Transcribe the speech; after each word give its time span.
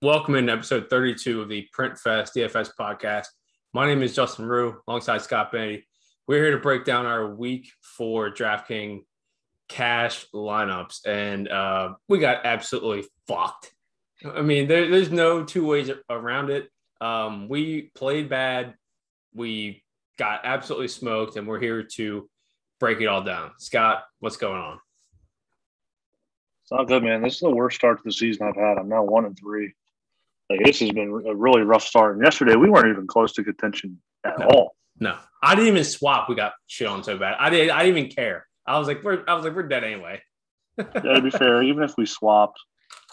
Welcome 0.00 0.36
in 0.36 0.48
episode 0.48 0.88
32 0.88 1.42
of 1.42 1.48
the 1.48 1.66
Print 1.72 1.98
Fest 1.98 2.36
DFS 2.36 2.70
podcast. 2.78 3.26
My 3.72 3.84
name 3.84 4.00
is 4.04 4.14
Justin 4.14 4.46
Rue, 4.46 4.80
alongside 4.86 5.22
Scott 5.22 5.50
Benny. 5.50 5.84
We're 6.28 6.40
here 6.44 6.52
to 6.52 6.62
break 6.62 6.84
down 6.84 7.04
our 7.04 7.34
week 7.34 7.72
four 7.82 8.30
DraftKings 8.30 9.00
cash 9.68 10.24
lineups, 10.32 11.04
and 11.04 11.48
uh, 11.48 11.94
we 12.08 12.20
got 12.20 12.46
absolutely 12.46 13.08
fucked. 13.26 13.72
I 14.24 14.40
mean, 14.42 14.68
there, 14.68 14.88
there's 14.88 15.10
no 15.10 15.42
two 15.42 15.66
ways 15.66 15.90
around 16.08 16.50
it. 16.50 16.70
Um, 17.00 17.48
we 17.48 17.90
played 17.96 18.28
bad. 18.28 18.74
We 19.34 19.82
got 20.16 20.42
absolutely 20.44 20.88
smoked, 20.88 21.34
and 21.34 21.48
we're 21.48 21.58
here 21.58 21.82
to 21.82 22.30
break 22.78 23.00
it 23.00 23.06
all 23.06 23.24
down. 23.24 23.50
Scott, 23.58 24.04
what's 24.20 24.36
going 24.36 24.62
on? 24.62 24.78
It's 26.62 26.70
not 26.70 26.86
good, 26.86 27.02
man. 27.02 27.20
This 27.20 27.34
is 27.34 27.40
the 27.40 27.50
worst 27.50 27.74
start 27.74 27.98
to 27.98 28.04
the 28.04 28.12
season 28.12 28.46
I've 28.46 28.54
had. 28.54 28.78
I'm 28.78 28.88
now 28.88 29.02
one 29.02 29.24
and 29.24 29.36
three. 29.36 29.74
Like 30.50 30.64
this 30.64 30.80
has 30.80 30.90
been 30.92 31.22
a 31.26 31.34
really 31.34 31.62
rough 31.62 31.84
start. 31.84 32.16
And 32.16 32.24
yesterday 32.24 32.56
we 32.56 32.70
weren't 32.70 32.88
even 32.88 33.06
close 33.06 33.32
to 33.34 33.44
contention 33.44 34.00
at 34.24 34.38
no. 34.38 34.46
all. 34.46 34.76
No, 35.00 35.16
I 35.42 35.54
didn't 35.54 35.68
even 35.68 35.84
swap. 35.84 36.28
We 36.28 36.34
got 36.34 36.54
shit 36.66 36.88
on 36.88 37.04
so 37.04 37.16
bad. 37.16 37.36
I 37.38 37.50
didn't. 37.50 37.70
I 37.70 37.84
didn't 37.84 37.98
even 37.98 38.10
care. 38.10 38.46
I 38.66 38.78
was 38.78 38.88
like, 38.88 39.02
we're. 39.04 39.24
I 39.28 39.34
was 39.34 39.44
like, 39.44 39.54
we're 39.54 39.68
dead 39.68 39.84
anyway. 39.84 40.20
yeah, 40.78 40.84
to 40.84 41.22
be 41.22 41.30
fair, 41.30 41.62
even 41.62 41.82
if 41.82 41.94
we 41.96 42.06
swapped, 42.06 42.58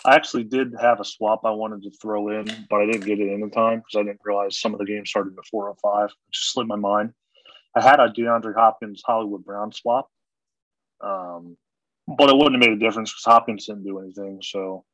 I 0.06 0.16
actually 0.16 0.44
did 0.44 0.74
have 0.80 1.00
a 1.00 1.06
swap 1.06 1.42
I 1.46 1.52
wanted 1.52 1.84
to 1.84 1.92
throw 2.00 2.30
in, 2.30 2.46
but 2.70 2.82
I 2.82 2.86
didn't 2.86 3.06
get 3.06 3.20
it 3.20 3.28
in 3.28 3.44
in 3.44 3.52
time 3.52 3.80
because 3.80 4.00
I 4.00 4.04
didn't 4.04 4.22
realize 4.24 4.60
some 4.60 4.74
of 4.74 4.80
the 4.80 4.86
games 4.86 5.10
started 5.10 5.34
at 5.38 5.46
405. 5.48 6.10
It 6.10 6.16
just 6.32 6.54
slipped 6.54 6.70
my 6.70 6.76
mind. 6.76 7.14
I 7.76 7.82
had 7.82 8.00
a 8.00 8.10
DeAndre 8.10 8.56
Hopkins 8.56 9.04
Hollywood 9.06 9.44
Brown 9.44 9.72
swap. 9.72 10.10
Um, 11.02 11.58
but 12.08 12.30
it 12.30 12.36
wouldn't 12.36 12.62
have 12.62 12.70
made 12.70 12.78
a 12.78 12.80
difference 12.80 13.12
because 13.12 13.26
Hopkins 13.26 13.66
didn't 13.66 13.84
do 13.84 14.00
anything. 14.00 14.40
So, 14.44 14.86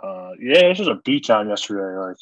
uh, 0.00 0.30
yeah, 0.40 0.66
it 0.66 0.78
was 0.78 0.88
a 0.88 0.94
beatdown 0.94 1.48
yesterday. 1.48 1.98
Like, 1.98 2.16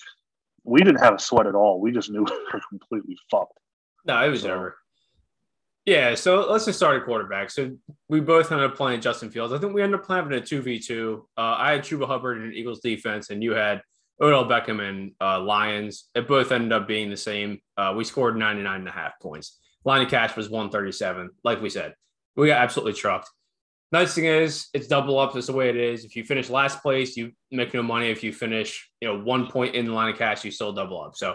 we 0.64 0.80
didn't 0.80 1.00
have 1.00 1.14
a 1.14 1.18
sweat 1.18 1.46
at 1.46 1.54
all. 1.54 1.80
We 1.80 1.92
just 1.92 2.10
knew 2.10 2.24
we 2.24 2.44
were 2.52 2.60
completely 2.68 3.16
fucked. 3.30 3.58
No, 4.06 4.22
it 4.24 4.28
was 4.28 4.42
so, 4.42 4.52
over. 4.52 4.76
Yeah, 5.86 6.14
so 6.14 6.50
let's 6.50 6.66
just 6.66 6.78
start 6.78 7.00
at 7.00 7.04
quarterback. 7.04 7.50
So 7.50 7.76
we 8.08 8.20
both 8.20 8.52
ended 8.52 8.70
up 8.70 8.76
playing 8.76 9.00
Justin 9.00 9.30
Fields. 9.30 9.52
I 9.52 9.58
think 9.58 9.72
we 9.72 9.82
ended 9.82 10.00
up 10.00 10.06
playing 10.06 10.26
a 10.26 10.40
2v2. 10.40 11.18
Uh, 11.18 11.20
I 11.36 11.72
had 11.72 11.82
Chuba 11.82 12.06
Hubbard 12.06 12.42
in 12.42 12.52
Eagles 12.52 12.80
defense, 12.80 13.30
and 13.30 13.42
you 13.42 13.52
had 13.52 13.82
Odell 14.20 14.44
Beckham 14.44 14.86
and 14.86 15.12
uh, 15.20 15.40
Lions. 15.40 16.08
It 16.14 16.28
both 16.28 16.52
ended 16.52 16.72
up 16.72 16.86
being 16.86 17.08
the 17.08 17.16
same. 17.16 17.60
Uh, 17.76 17.94
we 17.96 18.04
scored 18.04 18.36
99 18.36 18.80
and 18.80 18.88
a 18.88 18.92
half 18.92 19.18
points. 19.20 19.58
Line 19.84 20.02
of 20.02 20.10
cash 20.10 20.36
was 20.36 20.50
137. 20.50 21.30
Like 21.42 21.62
we 21.62 21.70
said, 21.70 21.94
we 22.36 22.48
got 22.48 22.62
absolutely 22.62 22.92
trucked. 22.92 23.30
Nice 23.92 24.14
thing 24.14 24.26
is, 24.26 24.68
it's 24.72 24.86
double 24.86 25.18
up. 25.18 25.34
That's 25.34 25.48
the 25.48 25.52
way 25.52 25.68
it 25.68 25.76
is. 25.76 26.04
If 26.04 26.14
you 26.14 26.22
finish 26.22 26.48
last 26.48 26.80
place, 26.80 27.16
you 27.16 27.32
make 27.50 27.74
no 27.74 27.82
money. 27.82 28.08
If 28.08 28.22
you 28.22 28.32
finish, 28.32 28.88
you 29.00 29.08
know, 29.08 29.20
one 29.20 29.48
point 29.48 29.74
in 29.74 29.86
the 29.86 29.92
line 29.92 30.12
of 30.12 30.16
cash, 30.16 30.44
you 30.44 30.52
still 30.52 30.72
double 30.72 31.02
up. 31.02 31.16
So, 31.16 31.32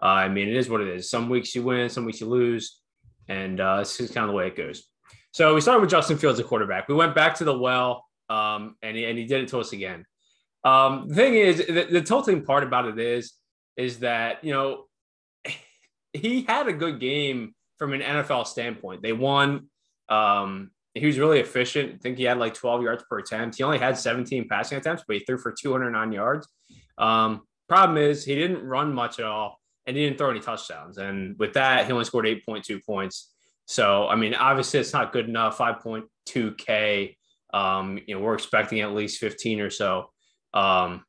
uh, 0.00 0.06
I 0.06 0.28
mean, 0.28 0.48
it 0.48 0.54
is 0.54 0.70
what 0.70 0.80
it 0.80 0.88
is. 0.88 1.10
Some 1.10 1.28
weeks 1.28 1.54
you 1.54 1.64
win, 1.64 1.88
some 1.88 2.04
weeks 2.04 2.20
you 2.20 2.28
lose, 2.28 2.80
and 3.28 3.60
uh, 3.60 3.78
this 3.78 3.98
is 3.98 4.12
kind 4.12 4.24
of 4.24 4.28
the 4.28 4.36
way 4.36 4.46
it 4.46 4.56
goes. 4.56 4.84
So 5.32 5.54
we 5.54 5.60
started 5.60 5.80
with 5.80 5.90
Justin 5.90 6.16
Fields, 6.16 6.38
at 6.38 6.46
quarterback. 6.46 6.88
We 6.88 6.94
went 6.94 7.14
back 7.14 7.34
to 7.36 7.44
the 7.44 7.58
well, 7.58 8.04
um, 8.30 8.76
and 8.82 8.96
he, 8.96 9.04
and 9.04 9.18
he 9.18 9.26
did 9.26 9.42
it 9.42 9.48
to 9.48 9.58
us 9.58 9.72
again. 9.72 10.06
Um, 10.62 11.08
the 11.08 11.14
thing 11.14 11.34
is, 11.34 11.58
the, 11.66 11.88
the 11.90 12.02
tilting 12.02 12.44
part 12.44 12.62
about 12.62 12.86
it 12.86 12.98
is, 13.00 13.32
is 13.76 13.98
that 13.98 14.44
you 14.44 14.52
know, 14.52 14.84
he 16.12 16.42
had 16.42 16.68
a 16.68 16.72
good 16.72 17.00
game 17.00 17.54
from 17.78 17.92
an 17.92 18.00
NFL 18.00 18.46
standpoint. 18.46 19.02
They 19.02 19.12
won. 19.12 19.68
Um, 20.08 20.70
he 20.96 21.06
was 21.06 21.18
really 21.18 21.40
efficient. 21.40 21.94
I 21.94 21.98
think 21.98 22.18
he 22.18 22.24
had 22.24 22.38
like 22.38 22.54
12 22.54 22.82
yards 22.82 23.04
per 23.08 23.18
attempt. 23.18 23.56
He 23.56 23.62
only 23.62 23.78
had 23.78 23.98
17 23.98 24.48
passing 24.48 24.78
attempts, 24.78 25.04
but 25.06 25.16
he 25.16 25.24
threw 25.24 25.38
for 25.38 25.52
209 25.52 26.12
yards. 26.12 26.48
Um, 26.98 27.42
problem 27.68 27.98
is, 27.98 28.24
he 28.24 28.34
didn't 28.34 28.64
run 28.64 28.94
much 28.94 29.18
at 29.18 29.26
all 29.26 29.60
and 29.86 29.96
he 29.96 30.04
didn't 30.04 30.18
throw 30.18 30.30
any 30.30 30.40
touchdowns. 30.40 30.98
And 30.98 31.38
with 31.38 31.54
that, 31.54 31.86
he 31.86 31.92
only 31.92 32.04
scored 32.04 32.26
8.2 32.26 32.84
points. 32.84 33.32
So, 33.66 34.06
I 34.08 34.16
mean, 34.16 34.34
obviously, 34.34 34.80
it's 34.80 34.92
not 34.92 35.12
good 35.12 35.28
enough. 35.28 35.58
5.2K. 35.58 37.16
Um, 37.52 37.98
you 38.06 38.14
know, 38.14 38.20
we're 38.20 38.34
expecting 38.34 38.80
at 38.80 38.92
least 38.92 39.18
15 39.18 39.60
or 39.60 39.70
so. 39.70 40.10
Um, 40.54 41.04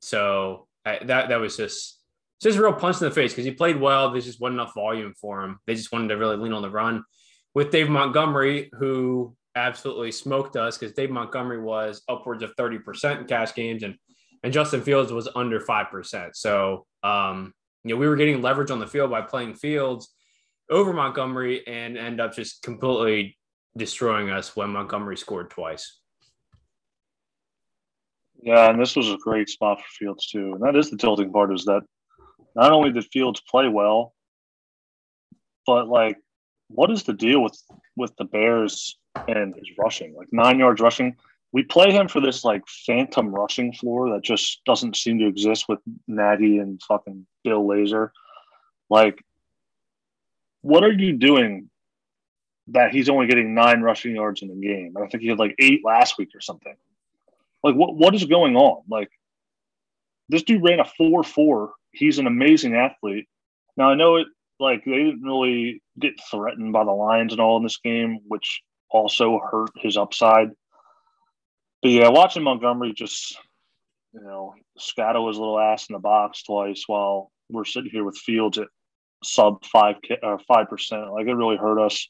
so 0.00 0.68
I, 0.84 1.00
that 1.04 1.30
that 1.30 1.40
was 1.40 1.56
just 1.56 2.00
just 2.40 2.58
a 2.58 2.62
real 2.62 2.72
punch 2.72 3.00
in 3.00 3.08
the 3.08 3.14
face 3.14 3.32
because 3.32 3.44
he 3.44 3.50
played 3.50 3.80
well. 3.80 4.10
There 4.10 4.20
just 4.20 4.40
wasn't 4.40 4.60
enough 4.60 4.74
volume 4.74 5.14
for 5.20 5.42
him. 5.42 5.58
They 5.66 5.74
just 5.74 5.90
wanted 5.90 6.08
to 6.08 6.16
really 6.16 6.36
lean 6.36 6.52
on 6.52 6.62
the 6.62 6.70
run 6.70 7.02
with 7.56 7.70
Dave 7.70 7.88
Montgomery, 7.88 8.68
who 8.78 9.34
absolutely 9.54 10.12
smoked 10.12 10.56
us 10.56 10.76
because 10.76 10.94
Dave 10.94 11.08
Montgomery 11.08 11.58
was 11.58 12.02
upwards 12.06 12.42
of 12.42 12.54
30% 12.56 13.20
in 13.22 13.26
cash 13.26 13.54
games 13.54 13.82
and 13.82 13.96
and 14.44 14.52
Justin 14.52 14.82
Fields 14.82 15.10
was 15.10 15.26
under 15.34 15.58
5%. 15.58 16.30
So, 16.34 16.86
um, 17.02 17.54
you 17.82 17.94
know, 17.94 17.98
we 17.98 18.06
were 18.06 18.14
getting 18.14 18.42
leverage 18.42 18.70
on 18.70 18.78
the 18.78 18.86
field 18.86 19.10
by 19.10 19.22
playing 19.22 19.54
Fields 19.54 20.12
over 20.70 20.92
Montgomery 20.92 21.66
and 21.66 21.96
end 21.96 22.20
up 22.20 22.34
just 22.34 22.62
completely 22.62 23.38
destroying 23.76 24.28
us 24.28 24.54
when 24.54 24.68
Montgomery 24.68 25.16
scored 25.16 25.50
twice. 25.50 25.98
Yeah, 28.42 28.68
and 28.68 28.80
this 28.80 28.94
was 28.94 29.08
a 29.08 29.16
great 29.16 29.48
spot 29.48 29.80
for 29.80 29.86
Fields 29.98 30.26
too. 30.26 30.52
And 30.52 30.62
that 30.62 30.76
is 30.76 30.90
the 30.90 30.98
tilting 30.98 31.32
part 31.32 31.52
is 31.52 31.64
that 31.64 31.82
not 32.54 32.70
only 32.70 32.92
did 32.92 33.06
Fields 33.06 33.40
play 33.48 33.68
well, 33.68 34.14
but 35.66 35.88
like 35.88 36.18
what 36.68 36.90
is 36.90 37.04
the 37.04 37.12
deal 37.12 37.42
with 37.42 37.60
with 37.96 38.14
the 38.16 38.24
Bears 38.24 38.98
and 39.28 39.54
his 39.54 39.68
rushing? 39.78 40.14
Like 40.14 40.28
nine 40.32 40.58
yards 40.58 40.80
rushing. 40.80 41.16
We 41.52 41.62
play 41.62 41.92
him 41.92 42.08
for 42.08 42.20
this 42.20 42.44
like 42.44 42.62
phantom 42.86 43.34
rushing 43.34 43.72
floor 43.72 44.10
that 44.10 44.22
just 44.22 44.62
doesn't 44.64 44.96
seem 44.96 45.18
to 45.20 45.26
exist 45.26 45.66
with 45.68 45.78
Nagy 46.06 46.58
and 46.58 46.80
fucking 46.82 47.26
Bill 47.44 47.64
Lazor. 47.64 48.10
Like, 48.90 49.24
what 50.62 50.84
are 50.84 50.92
you 50.92 51.12
doing 51.14 51.70
that 52.68 52.90
he's 52.90 53.08
only 53.08 53.26
getting 53.26 53.54
nine 53.54 53.80
rushing 53.80 54.16
yards 54.16 54.42
in 54.42 54.50
a 54.50 54.54
game? 54.54 54.94
I 54.96 55.06
think 55.06 55.22
he 55.22 55.28
had 55.28 55.38
like 55.38 55.54
eight 55.58 55.82
last 55.84 56.18
week 56.18 56.30
or 56.34 56.40
something. 56.40 56.74
Like, 57.62 57.74
what 57.74 57.94
what 57.94 58.14
is 58.14 58.24
going 58.24 58.56
on? 58.56 58.82
Like, 58.88 59.10
this 60.28 60.42
dude 60.42 60.64
ran 60.64 60.80
a 60.80 60.84
four 60.84 61.22
four. 61.22 61.72
He's 61.92 62.18
an 62.18 62.26
amazing 62.26 62.74
athlete. 62.74 63.28
Now 63.76 63.90
I 63.90 63.94
know 63.94 64.16
it 64.16 64.26
like 64.58 64.84
they 64.84 64.92
didn't 64.92 65.22
really 65.22 65.82
get 65.98 66.14
threatened 66.30 66.72
by 66.72 66.84
the 66.84 66.90
Lions 66.90 67.32
and 67.32 67.40
all 67.40 67.56
in 67.56 67.62
this 67.62 67.78
game, 67.78 68.18
which 68.26 68.62
also 68.90 69.38
hurt 69.38 69.70
his 69.76 69.96
upside. 69.96 70.50
But 71.82 71.90
yeah, 71.90 72.08
watching 72.08 72.42
Montgomery 72.42 72.92
just, 72.94 73.38
you 74.12 74.22
know, 74.22 74.54
scatter 74.78 75.26
his 75.26 75.38
little 75.38 75.58
ass 75.58 75.88
in 75.88 75.94
the 75.94 75.98
box 75.98 76.42
twice 76.42 76.84
while 76.86 77.30
we're 77.50 77.64
sitting 77.64 77.90
here 77.90 78.04
with 78.04 78.16
Fields 78.16 78.58
at 78.58 78.68
sub 79.22 79.64
five 79.64 79.96
or 80.22 80.38
five 80.48 80.68
percent, 80.68 81.12
like 81.12 81.26
it 81.26 81.34
really 81.34 81.56
hurt 81.56 81.78
us, 81.78 82.08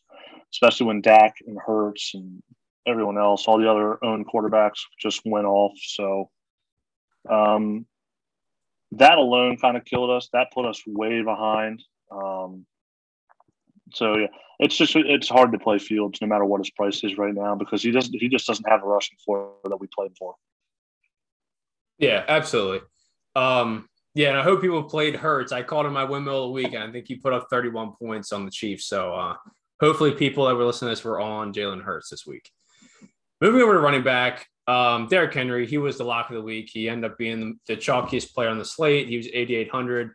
especially 0.52 0.86
when 0.86 1.00
Dak 1.00 1.34
and 1.46 1.58
Hurts 1.64 2.12
and 2.14 2.42
everyone 2.86 3.18
else, 3.18 3.46
all 3.46 3.58
the 3.58 3.70
other 3.70 4.02
own 4.04 4.24
quarterbacks 4.24 4.80
just 5.00 5.20
went 5.24 5.46
off. 5.46 5.72
So, 5.82 6.30
um, 7.28 7.86
that 8.92 9.18
alone 9.18 9.56
kind 9.56 9.76
of 9.76 9.84
killed 9.84 10.10
us. 10.10 10.28
That 10.32 10.52
put 10.54 10.64
us 10.64 10.80
way 10.86 11.22
behind. 11.22 11.82
Um, 12.10 12.66
so 13.92 14.16
yeah, 14.16 14.26
it's 14.58 14.76
just 14.76 14.96
it's 14.96 15.28
hard 15.28 15.52
to 15.52 15.58
play 15.58 15.78
Fields 15.78 16.20
no 16.20 16.26
matter 16.26 16.44
what 16.44 16.60
his 16.60 16.70
price 16.70 17.02
is 17.04 17.18
right 17.18 17.34
now 17.34 17.54
because 17.54 17.82
he 17.82 17.90
doesn't 17.90 18.14
he 18.14 18.28
just 18.28 18.46
doesn't 18.46 18.68
have 18.68 18.82
a 18.82 18.86
rushing 18.86 19.16
floor 19.24 19.54
that 19.64 19.76
we 19.80 19.86
played 19.94 20.12
for. 20.18 20.34
Yeah, 21.98 22.24
absolutely. 22.28 22.80
Um, 23.34 23.88
yeah, 24.14 24.30
and 24.30 24.38
I 24.38 24.42
hope 24.42 24.62
people 24.62 24.82
played 24.82 25.14
Hurts. 25.14 25.52
I 25.52 25.62
called 25.62 25.86
him 25.86 25.92
my 25.92 26.04
windmill 26.04 26.44
of 26.44 26.48
the 26.48 26.52
week, 26.52 26.72
and 26.72 26.82
I 26.82 26.90
think 26.90 27.06
he 27.06 27.16
put 27.16 27.32
up 27.32 27.48
31 27.50 27.92
points 28.00 28.32
on 28.32 28.44
the 28.44 28.50
Chiefs. 28.50 28.86
So 28.86 29.14
uh, 29.14 29.34
hopefully, 29.80 30.12
people 30.12 30.46
that 30.46 30.54
were 30.54 30.64
listening 30.64 30.88
to 30.88 30.92
this 30.96 31.04
were 31.04 31.20
on 31.20 31.52
Jalen 31.52 31.82
Hurts 31.82 32.08
this 32.08 32.26
week. 32.26 32.50
Moving 33.42 33.60
over 33.60 33.74
to 33.74 33.80
running 33.80 34.02
back, 34.02 34.46
um, 34.66 35.06
Derrick 35.08 35.34
Henry, 35.34 35.66
he 35.66 35.76
was 35.76 35.98
the 35.98 36.04
lock 36.04 36.30
of 36.30 36.36
the 36.36 36.42
week. 36.42 36.70
He 36.72 36.88
ended 36.88 37.10
up 37.10 37.18
being 37.18 37.58
the, 37.66 37.74
the 37.74 37.80
chalkiest 37.80 38.32
player 38.32 38.48
on 38.48 38.58
the 38.58 38.64
slate. 38.64 39.08
He 39.08 39.18
was 39.18 39.28
8,800. 39.32 40.12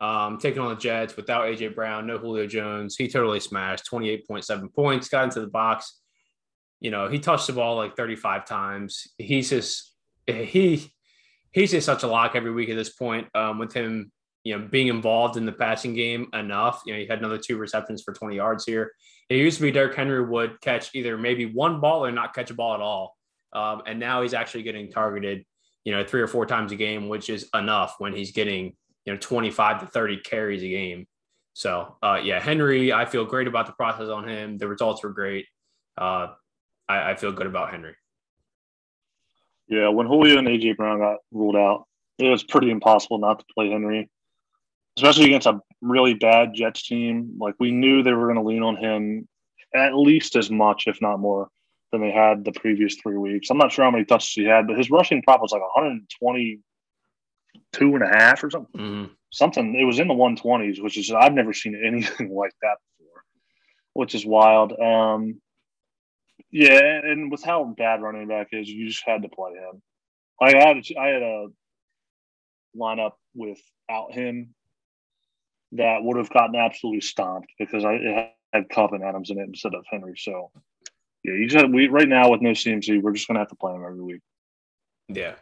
Um, 0.00 0.38
taking 0.38 0.62
on 0.62 0.70
the 0.70 0.80
Jets 0.80 1.14
without 1.16 1.44
AJ 1.44 1.74
Brown, 1.74 2.06
no 2.06 2.16
Julio 2.16 2.46
Jones. 2.46 2.96
He 2.96 3.06
totally 3.06 3.40
smashed 3.40 3.84
28.7 3.90 4.74
points, 4.74 5.08
got 5.08 5.24
into 5.24 5.40
the 5.40 5.46
box. 5.46 6.00
You 6.80 6.90
know, 6.90 7.08
he 7.08 7.18
touched 7.18 7.46
the 7.46 7.52
ball 7.52 7.76
like 7.76 7.96
35 7.96 8.46
times. 8.46 9.08
He's 9.18 9.50
just 9.50 9.94
he 10.26 10.90
he's 11.52 11.70
just 11.72 11.84
such 11.84 12.02
a 12.02 12.06
lock 12.06 12.34
every 12.34 12.52
week 12.52 12.70
at 12.70 12.76
this 12.76 12.90
point. 12.90 13.28
Um, 13.34 13.58
with 13.58 13.74
him, 13.74 14.10
you 14.44 14.56
know, 14.56 14.66
being 14.66 14.88
involved 14.88 15.36
in 15.36 15.44
the 15.44 15.52
passing 15.52 15.94
game 15.94 16.28
enough. 16.32 16.82
You 16.86 16.94
know, 16.94 17.00
he 17.00 17.06
had 17.06 17.18
another 17.18 17.38
two 17.38 17.58
receptions 17.58 18.02
for 18.02 18.14
20 18.14 18.36
yards 18.36 18.64
here. 18.64 18.92
It 19.28 19.36
used 19.36 19.58
to 19.58 19.62
be 19.62 19.70
Derrick 19.70 19.96
Henry 19.96 20.24
would 20.24 20.60
catch 20.60 20.94
either 20.94 21.16
maybe 21.18 21.46
one 21.46 21.80
ball 21.80 22.04
or 22.04 22.10
not 22.10 22.34
catch 22.34 22.50
a 22.50 22.54
ball 22.54 22.74
at 22.74 22.80
all. 22.80 23.16
Um, 23.52 23.82
and 23.86 24.00
now 24.00 24.22
he's 24.22 24.34
actually 24.34 24.62
getting 24.62 24.90
targeted, 24.90 25.44
you 25.84 25.92
know, 25.92 26.04
three 26.04 26.22
or 26.22 26.26
four 26.26 26.46
times 26.46 26.72
a 26.72 26.76
game, 26.76 27.08
which 27.08 27.28
is 27.28 27.48
enough 27.54 27.96
when 27.98 28.14
he's 28.14 28.32
getting 28.32 28.76
you 29.04 29.12
know 29.12 29.18
25 29.18 29.80
to 29.80 29.86
30 29.86 30.18
carries 30.18 30.62
a 30.62 30.68
game. 30.68 31.06
So 31.52 31.96
uh, 32.02 32.20
yeah, 32.22 32.40
Henry, 32.40 32.92
I 32.92 33.04
feel 33.04 33.24
great 33.24 33.46
about 33.46 33.66
the 33.66 33.72
process 33.72 34.08
on 34.08 34.28
him. 34.28 34.58
The 34.58 34.68
results 34.68 35.02
were 35.02 35.10
great. 35.10 35.46
Uh, 35.98 36.28
I, 36.88 37.10
I 37.10 37.14
feel 37.16 37.32
good 37.32 37.46
about 37.46 37.70
Henry. 37.70 37.94
Yeah, 39.68 39.88
when 39.88 40.06
Julio 40.06 40.38
and 40.38 40.48
AJ 40.48 40.76
Brown 40.76 40.98
got 40.98 41.18
ruled 41.30 41.56
out, 41.56 41.86
it 42.18 42.28
was 42.28 42.42
pretty 42.42 42.70
impossible 42.70 43.18
not 43.18 43.38
to 43.38 43.44
play 43.54 43.70
Henry, 43.70 44.10
especially 44.96 45.26
against 45.26 45.46
a 45.46 45.60
really 45.80 46.14
bad 46.14 46.54
Jets 46.54 46.86
team. 46.86 47.36
Like 47.38 47.54
we 47.60 47.70
knew 47.70 48.02
they 48.02 48.12
were 48.12 48.26
going 48.26 48.36
to 48.36 48.42
lean 48.42 48.62
on 48.62 48.76
him 48.76 49.28
at 49.74 49.94
least 49.94 50.36
as 50.36 50.50
much, 50.50 50.84
if 50.86 51.00
not 51.00 51.20
more, 51.20 51.48
than 51.92 52.00
they 52.00 52.10
had 52.10 52.44
the 52.44 52.52
previous 52.52 52.96
three 52.96 53.16
weeks. 53.16 53.50
I'm 53.50 53.58
not 53.58 53.72
sure 53.72 53.84
how 53.84 53.90
many 53.90 54.04
touches 54.04 54.32
he 54.32 54.44
had, 54.44 54.66
but 54.66 54.76
his 54.76 54.90
rushing 54.90 55.22
prop 55.22 55.40
was 55.40 55.52
like 55.52 55.62
122 57.78 57.94
and 57.94 58.04
a 58.04 58.08
half 58.08 58.44
or 58.44 58.50
something. 58.50 58.80
Mm-hmm. 58.80 59.12
Something. 59.32 59.74
It 59.74 59.84
was 59.84 59.98
in 59.98 60.08
the 60.08 60.14
120s, 60.14 60.82
which 60.82 60.98
is 60.98 61.10
I've 61.10 61.32
never 61.32 61.52
seen 61.52 61.80
anything 61.84 62.34
like 62.34 62.52
that 62.62 62.76
before, 62.98 63.22
which 63.94 64.14
is 64.14 64.26
wild. 64.26 64.72
Um, 64.78 65.40
yeah, 66.50 66.80
and 66.80 67.30
with 67.30 67.44
how 67.44 67.64
bad 67.64 68.02
running 68.02 68.26
back 68.26 68.48
is, 68.52 68.68
you 68.68 68.88
just 68.88 69.04
had 69.06 69.22
to 69.22 69.28
play 69.28 69.52
him. 69.52 69.82
I 70.40 70.56
had 70.56 70.78
a, 70.78 70.98
I 70.98 71.06
had 71.08 71.22
a 71.22 71.46
lineup 72.76 73.12
without 73.34 74.12
him 74.12 74.54
that 75.72 76.02
would 76.02 76.16
have 76.16 76.30
gotten 76.30 76.56
absolutely 76.56 77.02
stomped 77.02 77.52
because 77.58 77.84
I 77.84 78.32
had 78.52 78.68
Kupp 78.68 78.92
and 78.92 79.04
Adams 79.04 79.30
in 79.30 79.38
it 79.38 79.46
instead 79.46 79.74
of 79.74 79.84
Henry. 79.88 80.14
So 80.16 80.50
yeah, 81.22 81.34
you 81.34 81.48
said 81.48 81.72
we 81.72 81.86
right 81.86 82.08
now 82.08 82.30
with 82.30 82.40
no 82.40 82.50
CMC, 82.50 83.00
we're 83.00 83.12
just 83.12 83.28
gonna 83.28 83.38
have 83.38 83.48
to 83.48 83.56
play 83.56 83.74
him 83.74 83.84
every 83.84 84.02
week. 84.02 84.22
Yeah. 85.08 85.34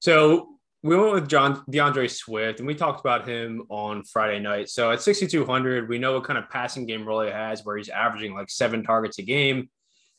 So 0.00 0.53
we 0.84 0.98
went 0.98 1.14
with 1.14 1.28
John 1.28 1.64
D'Andre 1.70 2.06
Swift, 2.08 2.58
and 2.58 2.66
we 2.66 2.74
talked 2.74 3.00
about 3.00 3.26
him 3.26 3.62
on 3.70 4.04
Friday 4.04 4.38
night. 4.38 4.68
So 4.68 4.90
at 4.90 5.00
6,200, 5.00 5.88
we 5.88 5.96
know 5.96 6.12
what 6.12 6.24
kind 6.24 6.38
of 6.38 6.50
passing 6.50 6.84
game 6.84 7.08
role 7.08 7.22
he 7.22 7.30
has, 7.30 7.64
where 7.64 7.78
he's 7.78 7.88
averaging 7.88 8.34
like 8.34 8.50
seven 8.50 8.84
targets 8.84 9.18
a 9.18 9.22
game. 9.22 9.70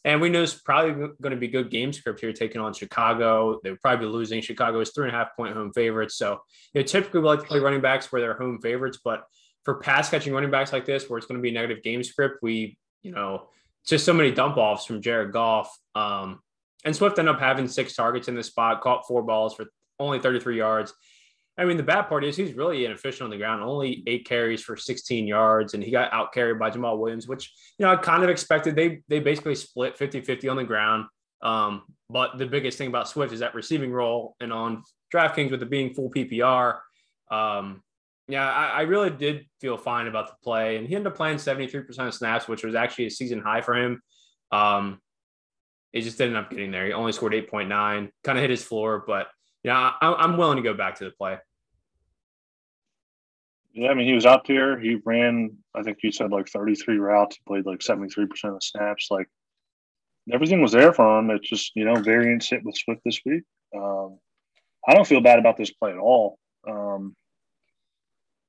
And 0.05 0.19
we 0.19 0.29
know 0.29 0.41
it's 0.41 0.55
probably 0.55 0.93
going 1.21 1.31
to 1.31 1.37
be 1.37 1.47
good 1.47 1.69
game 1.69 1.93
script 1.93 2.19
here 2.19 2.33
taking 2.33 2.61
on 2.61 2.73
Chicago. 2.73 3.59
They're 3.63 3.75
probably 3.75 4.07
be 4.07 4.11
losing. 4.11 4.41
Chicago 4.41 4.79
is 4.79 4.89
three 4.89 5.05
and 5.07 5.15
a 5.15 5.19
half 5.19 5.35
point 5.35 5.53
home 5.53 5.71
favorites. 5.71 6.15
So, 6.15 6.41
you 6.73 6.81
know, 6.81 6.87
typically 6.87 7.19
we 7.19 7.27
like 7.27 7.41
to 7.41 7.45
play 7.45 7.59
running 7.59 7.81
backs 7.81 8.11
where 8.11 8.19
they're 8.19 8.33
home 8.33 8.59
favorites. 8.59 8.97
But 9.03 9.23
for 9.65 9.75
pass 9.75 10.09
catching 10.09 10.33
running 10.33 10.51
backs 10.51 10.73
like 10.73 10.85
this, 10.85 11.07
where 11.07 11.19
it's 11.19 11.27
going 11.27 11.39
to 11.39 11.43
be 11.43 11.51
negative 11.51 11.83
game 11.83 12.03
script, 12.03 12.39
we, 12.41 12.75
you 13.03 13.11
know, 13.11 13.49
just 13.85 14.03
so 14.03 14.13
many 14.13 14.31
dump 14.31 14.57
offs 14.57 14.85
from 14.85 14.99
Jared 14.99 15.31
Goff. 15.31 15.77
Um, 15.93 16.39
and 16.83 16.95
Swift 16.95 17.19
ended 17.19 17.35
up 17.35 17.41
having 17.41 17.67
six 17.67 17.95
targets 17.95 18.27
in 18.27 18.35
this 18.35 18.47
spot, 18.47 18.81
caught 18.81 19.07
four 19.07 19.21
balls 19.21 19.53
for 19.53 19.65
only 19.99 20.19
33 20.19 20.57
yards. 20.57 20.93
I 21.57 21.63
mean, 21.63 21.77
the 21.77 21.83
bad 21.83 22.03
part 22.03 22.25
is 22.25 22.35
he's 22.35 22.53
really 22.53 22.85
inefficient 22.85 23.21
on 23.21 23.29
the 23.29 23.37
ground. 23.37 23.63
Only 23.63 24.03
eight 24.07 24.25
carries 24.25 24.61
for 24.61 24.75
16 24.75 25.25
yards, 25.25 25.73
and 25.73 25.81
he 25.81 25.89
got 25.89 26.11
out 26.11 26.33
carried 26.33 26.59
by 26.59 26.69
Jamaal 26.69 26.97
Williams, 26.97 27.27
which 27.27 27.53
you 27.79 27.85
know 27.85 27.91
I 27.93 27.95
kind 27.95 28.23
of 28.23 28.29
expected. 28.29 28.75
They 28.75 29.01
they 29.07 29.19
basically 29.19 29.55
split 29.55 29.97
50-50 29.97 30.51
on 30.51 30.57
the 30.57 30.63
ground. 30.65 31.05
Um, 31.41 31.83
but 32.09 32.37
the 32.37 32.45
biggest 32.45 32.77
thing 32.77 32.87
about 32.87 33.07
Swift 33.07 33.31
is 33.31 33.39
that 33.39 33.55
receiving 33.55 33.91
role, 33.91 34.35
and 34.41 34.51
on 34.51 34.83
DraftKings 35.13 35.51
with 35.51 35.61
it 35.61 35.69
being 35.69 35.93
full 35.93 36.09
PPR, 36.09 36.79
um, 37.31 37.81
yeah, 38.27 38.49
I, 38.49 38.67
I, 38.67 38.81
really 38.81 39.11
did 39.11 39.45
feel 39.61 39.77
fine 39.77 40.07
about 40.07 40.27
the 40.27 40.35
play, 40.43 40.77
and 40.77 40.87
he 40.87 40.95
ended 40.95 41.11
up 41.11 41.17
playing 41.17 41.37
73% 41.37 41.87
of 41.99 42.13
snaps, 42.13 42.47
which 42.47 42.63
was 42.63 42.75
actually 42.75 43.05
a 43.05 43.11
season 43.11 43.39
high 43.39 43.61
for 43.61 43.75
him. 43.75 44.01
Um, 44.51 44.99
it 45.93 46.01
just 46.01 46.19
ended 46.19 46.37
up 46.37 46.49
getting 46.49 46.71
there. 46.71 46.85
He 46.85 46.93
only 46.93 47.11
scored 47.11 47.33
8.9, 47.33 47.69
kind 47.69 48.11
of 48.37 48.41
hit 48.41 48.49
his 48.49 48.63
floor, 48.63 49.03
but 49.05 49.27
yeah, 49.65 49.93
I, 49.99 50.23
am 50.23 50.37
willing 50.37 50.57
to 50.57 50.61
go 50.61 50.75
back 50.75 50.93
to 50.97 51.05
the 51.05 51.09
play. 51.09 51.39
Yeah, 53.73 53.89
I 53.89 53.95
mean, 53.95 54.05
he 54.05 54.13
was 54.13 54.27
out 54.27 54.45
there. 54.47 54.79
He 54.79 54.99
ran, 55.03 55.57
I 55.73 55.81
think 55.81 55.97
you 56.03 56.11
said 56.11 56.29
like 56.29 56.47
33 56.49 56.99
routes. 56.99 57.37
He 57.37 57.41
played 57.47 57.65
like 57.65 57.79
73% 57.79 58.27
of 58.55 58.61
snaps. 58.61 59.07
Like 59.09 59.27
everything 60.31 60.61
was 60.61 60.71
there 60.71 60.93
for 60.93 61.17
him. 61.17 61.31
It's 61.31 61.49
just, 61.49 61.71
you 61.75 61.83
know, 61.83 61.95
variance 61.95 62.47
hit 62.47 62.63
with 62.63 62.77
Swift 62.77 63.01
this 63.03 63.19
week. 63.25 63.41
Um, 63.75 64.19
I 64.87 64.93
don't 64.93 65.07
feel 65.07 65.19
bad 65.19 65.39
about 65.39 65.57
this 65.57 65.71
play 65.71 65.93
at 65.93 65.97
all. 65.97 66.37
Um, 66.69 67.15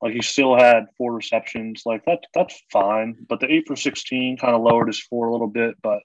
like 0.02 0.12
he 0.12 0.20
still 0.20 0.54
had 0.54 0.84
four 0.98 1.14
receptions. 1.14 1.84
Like 1.86 2.04
that, 2.04 2.24
that's 2.34 2.62
fine. 2.70 3.16
But 3.26 3.40
the 3.40 3.50
eight 3.50 3.64
for 3.66 3.74
16 3.74 4.36
kind 4.36 4.54
of 4.54 4.60
lowered 4.60 4.88
his 4.88 5.00
four 5.00 5.28
a 5.28 5.32
little 5.32 5.48
bit. 5.48 5.76
But 5.82 6.00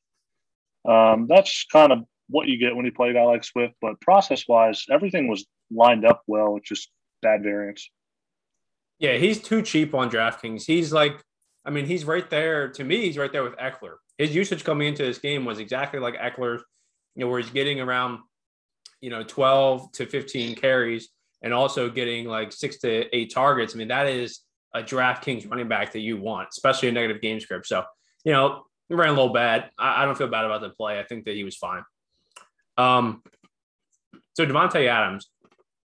um, 0.90 1.28
that's 1.28 1.66
kind 1.66 1.92
of 1.92 2.06
what 2.32 2.48
you 2.48 2.58
get 2.58 2.76
when 2.76 2.86
you 2.86 2.92
play 2.92 3.10
a 3.10 3.14
guy 3.14 3.24
like 3.24 3.44
Swift. 3.44 3.76
But 3.82 4.02
process 4.02 4.48
wise, 4.48 4.86
everything 4.90 5.28
was 5.28 5.46
lined 5.70 6.06
up 6.06 6.24
well. 6.28 6.56
It's 6.58 6.68
just 6.68 6.90
bad 7.22 7.44
variance. 7.44 7.90
Yeah, 9.00 9.18
he's 9.18 9.42
too 9.42 9.62
cheap 9.62 9.94
on 9.94 10.10
DraftKings. 10.10 10.66
He's 10.66 10.94
like, 10.94 11.22
I 11.66 11.70
mean, 11.70 11.86
he's 11.86 12.06
right 12.06 12.30
there. 12.30 12.70
To 12.70 12.84
me, 12.84 13.02
he's 13.02 13.18
right 13.18 13.32
there 13.32 13.44
with 13.44 13.58
Ekeler. 13.58 13.96
His 14.18 14.36
usage 14.36 14.64
coming 14.64 14.88
into 14.88 15.04
this 15.04 15.18
game 15.18 15.46
was 15.46 15.60
exactly 15.60 16.00
like 16.00 16.16
Ekeler's, 16.16 16.64
you 17.16 17.26
know, 17.26 17.30
where 17.30 17.40
he's 17.40 17.50
getting 17.50 17.80
around, 17.80 18.20
you 19.02 19.10
know, 19.10 19.24
12 19.24 19.92
to 19.94 20.06
15 20.06 20.56
carries 20.56 21.10
and 21.42 21.54
also 21.54 21.90
getting 21.90 22.26
like 22.28 22.52
six 22.52 22.78
to 22.80 23.16
eight 23.16 23.34
targets. 23.34 23.74
I 23.76 23.78
mean, 23.78 23.88
that 23.88 24.08
is 24.08 24.42
a 24.74 24.82
DraftKings 24.82 25.50
running 25.50 25.68
back 25.68 25.94
that 25.94 26.00
you 26.00 26.18
want, 26.18 26.50
especially 26.52 26.90
a 26.90 26.92
negative 26.92 27.22
game 27.22 27.40
script. 27.40 27.68
So, 27.68 27.84
you 28.24 28.32
know, 28.32 28.64
ran 28.90 29.10
a 29.10 29.14
little 29.14 29.34
bad. 29.34 29.70
I, 29.78 30.04
I 30.04 30.06
don't 30.06 30.18
feel 30.18 30.28
bad 30.28 30.46
about 30.46 30.62
the 30.62 30.70
play. 30.70 31.00
I 31.00 31.04
think 31.04 31.26
that 31.26 31.36
he 31.36 31.44
was 31.44 31.58
fine. 31.58 31.84
Um, 32.78 33.22
so 34.34 34.46
Davante 34.46 34.88
Adams, 34.88 35.30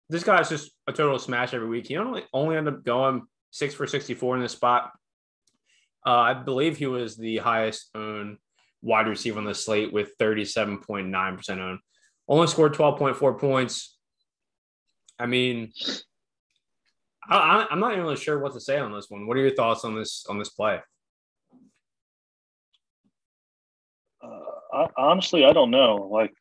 this 0.08 0.24
guy's 0.24 0.48
just 0.48 0.72
a 0.86 0.92
total 0.92 1.18
smash 1.18 1.54
every 1.54 1.68
week. 1.68 1.86
He 1.86 1.96
only 1.96 2.24
only 2.32 2.56
ended 2.56 2.74
up 2.74 2.84
going 2.84 3.22
six 3.50 3.74
for 3.74 3.86
64 3.86 4.36
in 4.36 4.42
this 4.42 4.52
spot. 4.52 4.92
Uh, 6.04 6.10
I 6.10 6.34
believe 6.34 6.76
he 6.76 6.86
was 6.86 7.16
the 7.16 7.38
highest 7.38 7.88
owned 7.94 8.38
wide 8.82 9.06
receiver 9.06 9.38
on 9.38 9.44
the 9.44 9.54
slate 9.54 9.92
with 9.92 10.16
37.9% 10.18 11.58
owned. 11.58 11.78
Only 12.28 12.46
scored 12.48 12.74
12.4 12.74 13.38
points. 13.38 13.96
I 15.18 15.26
mean, 15.26 15.72
I, 17.28 17.66
am 17.70 17.80
not 17.80 17.96
really 17.96 18.16
sure 18.16 18.38
what 18.38 18.52
to 18.54 18.60
say 18.60 18.78
on 18.78 18.92
this 18.92 19.06
one. 19.08 19.26
What 19.26 19.36
are 19.36 19.40
your 19.40 19.54
thoughts 19.54 19.84
on 19.84 19.94
this 19.94 20.26
on 20.28 20.38
this 20.38 20.48
play? 20.48 20.80
Uh, 24.22 24.28
I, 24.74 24.86
honestly, 24.96 25.44
I 25.44 25.52
don't 25.52 25.70
know. 25.70 26.08
Like, 26.10 26.32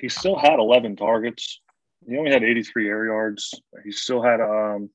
he 0.00 0.08
still 0.08 0.36
had 0.36 0.58
11 0.58 0.96
targets. 0.96 1.60
He 2.08 2.16
only 2.16 2.30
had 2.30 2.44
83 2.44 2.88
air 2.88 3.06
yards. 3.06 3.54
He 3.84 3.90
still 3.90 4.22
had 4.22 4.40
um, 4.40 4.90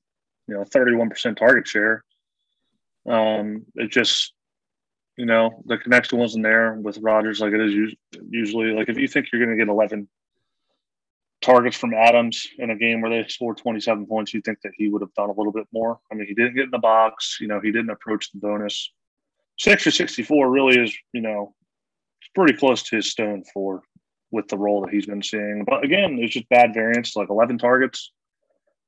you 0.48 0.54
know, 0.54 0.64
31% 0.64 1.36
target 1.36 1.66
share. 1.66 2.04
Um, 3.08 3.66
it 3.74 3.90
just, 3.90 4.32
you 5.16 5.26
know, 5.26 5.62
the 5.66 5.78
connection 5.78 6.18
wasn't 6.18 6.44
there 6.44 6.74
with 6.74 6.98
Rodgers 6.98 7.40
like 7.40 7.52
it 7.52 7.60
is 7.60 7.94
usually. 8.30 8.72
Like 8.72 8.88
if 8.88 8.98
you 8.98 9.08
think 9.08 9.28
you're 9.32 9.44
going 9.44 9.56
to 9.56 9.62
get 9.62 9.70
11 9.70 10.08
targets 11.42 11.76
from 11.76 11.92
Adams 11.92 12.48
in 12.58 12.70
a 12.70 12.76
game 12.76 13.00
where 13.00 13.10
they 13.10 13.28
scored 13.28 13.58
27 13.58 14.06
points, 14.06 14.32
you 14.32 14.40
think 14.40 14.60
that 14.62 14.72
he 14.76 14.88
would 14.88 15.02
have 15.02 15.14
done 15.14 15.30
a 15.30 15.34
little 15.34 15.52
bit 15.52 15.66
more. 15.72 15.98
I 16.10 16.14
mean, 16.14 16.26
he 16.26 16.34
didn't 16.34 16.54
get 16.54 16.64
in 16.64 16.70
the 16.70 16.78
box. 16.78 17.38
You 17.40 17.48
know, 17.48 17.60
he 17.60 17.72
didn't 17.72 17.90
approach 17.90 18.30
the 18.30 18.38
bonus. 18.38 18.90
Six 19.58 19.82
for 19.82 19.90
64 19.90 20.50
really 20.50 20.78
is, 20.78 20.96
you 21.12 21.20
know, 21.20 21.54
it's 22.20 22.30
pretty 22.34 22.54
close 22.54 22.82
to 22.84 22.96
his 22.96 23.10
stone 23.10 23.44
for 23.52 23.82
with 24.32 24.48
the 24.48 24.58
role 24.58 24.80
that 24.80 24.90
he's 24.90 25.06
been 25.06 25.22
seeing. 25.22 25.64
But 25.64 25.84
again, 25.84 26.18
it's 26.20 26.34
just 26.34 26.48
bad 26.48 26.74
variance, 26.74 27.14
like 27.14 27.30
11 27.30 27.58
targets. 27.58 28.10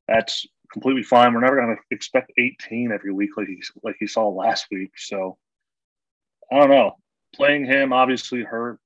That's 0.08 0.46
completely 0.72 1.02
fine. 1.02 1.32
We're 1.32 1.40
never 1.40 1.56
going 1.56 1.76
to 1.76 1.82
expect 1.94 2.32
18 2.36 2.90
every 2.90 3.12
week 3.12 3.36
like 3.36 3.46
he, 3.46 3.62
like 3.84 3.96
he 4.00 4.06
saw 4.06 4.28
last 4.28 4.66
week. 4.70 4.92
So 4.96 5.38
I 6.50 6.58
don't 6.58 6.70
know. 6.70 6.96
Playing 7.34 7.64
him 7.64 7.92
obviously 7.92 8.42
hurt, 8.42 8.78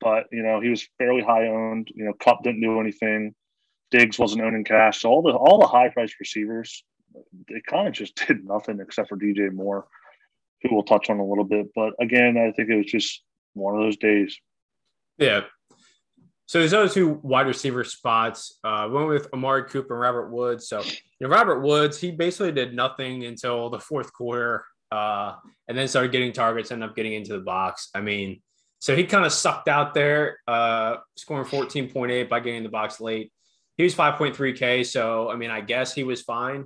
but 0.00 0.26
you 0.32 0.42
know 0.42 0.60
he 0.60 0.70
was 0.70 0.88
fairly 0.98 1.22
high 1.22 1.48
owned. 1.48 1.88
You 1.94 2.06
know, 2.06 2.14
Kupp 2.14 2.42
didn't 2.42 2.62
do 2.62 2.80
anything. 2.80 3.34
Diggs 3.90 4.18
wasn't 4.18 4.42
owning 4.42 4.64
cash. 4.64 5.02
So 5.02 5.10
all 5.10 5.20
the 5.20 5.32
all 5.32 5.60
the 5.60 5.66
high 5.66 5.90
priced 5.90 6.18
receivers, 6.18 6.82
they 7.48 7.60
kind 7.68 7.86
of 7.86 7.92
just 7.92 8.14
did 8.26 8.44
nothing 8.44 8.80
except 8.80 9.10
for 9.10 9.18
DJ 9.18 9.52
Moore, 9.52 9.86
who 10.62 10.74
we'll 10.74 10.84
touch 10.84 11.10
on 11.10 11.18
a 11.18 11.24
little 11.24 11.44
bit. 11.44 11.66
But 11.74 11.92
again, 12.00 12.38
I 12.38 12.50
think 12.52 12.70
it 12.70 12.76
was 12.76 12.86
just 12.86 13.22
one 13.52 13.74
of 13.74 13.82
those 13.82 13.98
days. 13.98 14.38
Yeah, 15.18 15.42
so 16.50 16.58
there's 16.58 16.74
other 16.74 16.88
two 16.88 17.20
wide 17.22 17.46
receiver 17.46 17.84
spots. 17.84 18.58
Uh, 18.64 18.88
went 18.90 19.06
with 19.06 19.32
Amari 19.32 19.66
Cooper 19.66 19.94
and 19.94 20.00
Robert 20.00 20.32
Woods. 20.32 20.66
So 20.66 20.82
you 20.82 20.92
know, 21.20 21.28
Robert 21.28 21.60
Woods, 21.60 22.00
he 22.00 22.10
basically 22.10 22.50
did 22.50 22.74
nothing 22.74 23.24
until 23.24 23.70
the 23.70 23.78
fourth 23.78 24.12
quarter, 24.12 24.64
uh, 24.90 25.36
and 25.68 25.78
then 25.78 25.86
started 25.86 26.10
getting 26.10 26.32
targets, 26.32 26.72
ended 26.72 26.90
up 26.90 26.96
getting 26.96 27.12
into 27.12 27.34
the 27.34 27.44
box. 27.44 27.90
I 27.94 28.00
mean, 28.00 28.42
so 28.80 28.96
he 28.96 29.04
kind 29.04 29.24
of 29.24 29.32
sucked 29.32 29.68
out 29.68 29.94
there, 29.94 30.40
uh, 30.48 30.96
scoring 31.16 31.44
14.8 31.44 32.28
by 32.28 32.40
getting 32.40 32.64
the 32.64 32.68
box 32.68 33.00
late. 33.00 33.32
He 33.76 33.84
was 33.84 33.94
5.3K, 33.94 34.84
so 34.84 35.30
I 35.30 35.36
mean, 35.36 35.52
I 35.52 35.60
guess 35.60 35.94
he 35.94 36.02
was 36.02 36.22
fine. 36.22 36.64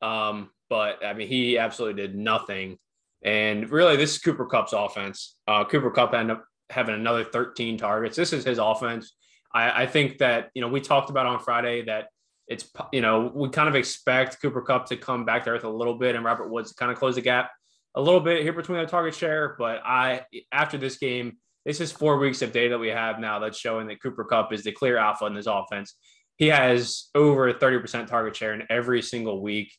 Um, 0.00 0.50
but 0.70 1.04
I 1.04 1.14
mean, 1.14 1.26
he 1.26 1.58
absolutely 1.58 2.00
did 2.00 2.14
nothing. 2.14 2.78
And 3.24 3.68
really, 3.68 3.96
this 3.96 4.12
is 4.12 4.20
Cooper 4.20 4.46
Kupp's 4.46 4.72
offense. 4.72 5.34
Uh, 5.48 5.64
Cooper 5.64 5.90
Kupp 5.90 6.14
ended 6.14 6.36
up 6.36 6.44
having 6.70 6.94
another 6.94 7.24
13 7.24 7.78
targets. 7.78 8.16
This 8.16 8.32
is 8.32 8.44
his 8.44 8.58
offense. 8.58 9.14
I, 9.54 9.82
I 9.82 9.86
think 9.86 10.18
that, 10.18 10.50
you 10.54 10.62
know, 10.62 10.68
we 10.68 10.80
talked 10.80 11.10
about 11.10 11.26
on 11.26 11.40
Friday 11.40 11.82
that 11.86 12.08
it's, 12.46 12.70
you 12.92 13.00
know, 13.00 13.30
we 13.34 13.48
kind 13.50 13.68
of 13.68 13.74
expect 13.74 14.40
Cooper 14.40 14.62
Kupp 14.62 14.86
to 14.86 14.96
come 14.96 15.24
back 15.24 15.44
to 15.44 15.50
earth 15.50 15.64
a 15.64 15.68
little 15.68 15.94
bit 15.94 16.14
and 16.14 16.24
Robert 16.24 16.50
Woods 16.50 16.70
to 16.70 16.76
kind 16.76 16.90
of 16.90 16.98
close 16.98 17.14
the 17.14 17.20
gap 17.20 17.50
a 17.94 18.00
little 18.00 18.20
bit 18.20 18.42
here 18.42 18.52
between 18.52 18.78
the 18.78 18.86
target 18.86 19.14
share. 19.14 19.56
But 19.58 19.82
I, 19.84 20.22
after 20.52 20.78
this 20.78 20.98
game, 20.98 21.38
this 21.64 21.80
is 21.80 21.92
four 21.92 22.18
weeks 22.18 22.42
of 22.42 22.52
data 22.52 22.78
we 22.78 22.88
have 22.88 23.18
now 23.18 23.38
that's 23.38 23.58
showing 23.58 23.88
that 23.88 24.02
Cooper 24.02 24.24
Kupp 24.24 24.52
is 24.52 24.64
the 24.64 24.72
clear 24.72 24.96
alpha 24.96 25.26
in 25.26 25.34
this 25.34 25.46
offense. 25.46 25.94
He 26.36 26.46
has 26.46 27.08
over 27.14 27.52
30% 27.52 28.06
target 28.06 28.36
share 28.36 28.54
in 28.54 28.62
every 28.70 29.02
single 29.02 29.42
week. 29.42 29.74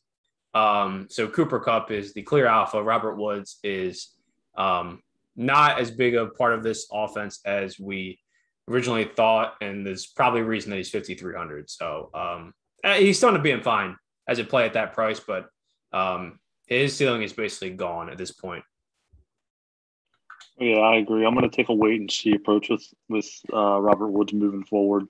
Um, 0.52 1.06
so 1.08 1.26
Cooper 1.26 1.60
Kupp 1.60 1.90
is 1.90 2.12
the 2.12 2.22
clear 2.22 2.46
alpha. 2.46 2.82
Robert 2.82 3.16
Woods 3.16 3.58
is 3.64 4.10
um, 4.56 5.00
not 5.36 5.80
as 5.80 5.90
big 5.90 6.14
a 6.14 6.26
part 6.26 6.54
of 6.54 6.62
this 6.62 6.86
offense 6.92 7.40
as 7.44 7.78
we 7.78 8.18
originally 8.68 9.04
thought, 9.04 9.54
and 9.60 9.86
there's 9.86 10.06
probably 10.06 10.40
a 10.40 10.44
reason 10.44 10.70
that 10.70 10.76
he's 10.76 10.90
5,300. 10.90 11.68
So 11.70 12.10
um, 12.14 12.54
eh, 12.84 12.98
he's 13.00 13.16
still 13.16 13.32
to 13.32 13.38
being 13.38 13.62
fine 13.62 13.96
as 14.28 14.38
a 14.38 14.44
play 14.44 14.64
at 14.64 14.74
that 14.74 14.92
price, 14.92 15.20
but 15.20 15.48
um, 15.92 16.38
his 16.66 16.96
ceiling 16.96 17.22
is 17.22 17.32
basically 17.32 17.70
gone 17.70 18.10
at 18.10 18.18
this 18.18 18.30
point. 18.30 18.64
Yeah, 20.58 20.78
I 20.78 20.96
agree. 20.96 21.24
I'm 21.24 21.34
going 21.34 21.48
to 21.48 21.56
take 21.56 21.70
a 21.70 21.74
wait 21.74 22.00
and 22.00 22.10
see 22.10 22.34
approach 22.34 22.68
with 22.68 22.86
with 23.08 23.28
uh, 23.52 23.80
Robert 23.80 24.08
Woods 24.08 24.32
moving 24.32 24.64
forward. 24.64 25.06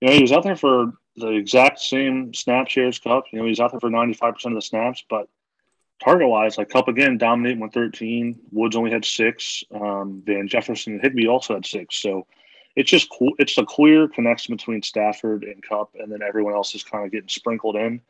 You 0.00 0.08
know, 0.08 0.14
he 0.14 0.22
was 0.22 0.32
out 0.32 0.44
there 0.44 0.56
for 0.56 0.92
the 1.16 1.28
exact 1.28 1.78
same 1.78 2.32
snap 2.32 2.68
shares 2.68 2.98
Kupp. 2.98 3.24
You 3.32 3.38
know, 3.38 3.46
he's 3.46 3.60
out 3.60 3.70
there 3.70 3.80
for 3.80 3.90
95 3.90 4.34
percent 4.34 4.54
of 4.54 4.56
the 4.56 4.66
snaps, 4.66 5.04
but 5.10 5.28
target 6.02 6.28
wise, 6.28 6.58
like 6.58 6.68
Kupp 6.68 6.88
again 6.88 7.18
dominating 7.18 7.60
with 7.60 7.72
13. 7.72 8.38
Woods 8.50 8.76
only 8.76 8.90
had 8.90 9.04
six. 9.04 9.62
Um, 9.74 10.22
Van 10.26 10.48
Jefferson 10.48 10.94
and 10.94 11.02
Higbee 11.02 11.28
also 11.28 11.54
had 11.54 11.66
six. 11.66 11.96
So 11.96 12.26
it's 12.76 12.90
just 12.90 13.10
cool. 13.10 13.32
It's 13.38 13.56
a 13.58 13.64
clear 13.64 14.08
connection 14.08 14.56
between 14.56 14.82
Stafford 14.82 15.44
and 15.44 15.62
Kupp, 15.62 15.90
and 15.94 16.10
then 16.10 16.20
everyone 16.22 16.54
else 16.54 16.74
is 16.74 16.82
kind 16.82 17.04
of 17.04 17.12
getting 17.12 17.28
sprinkled 17.28 17.76
in. 17.76 18.00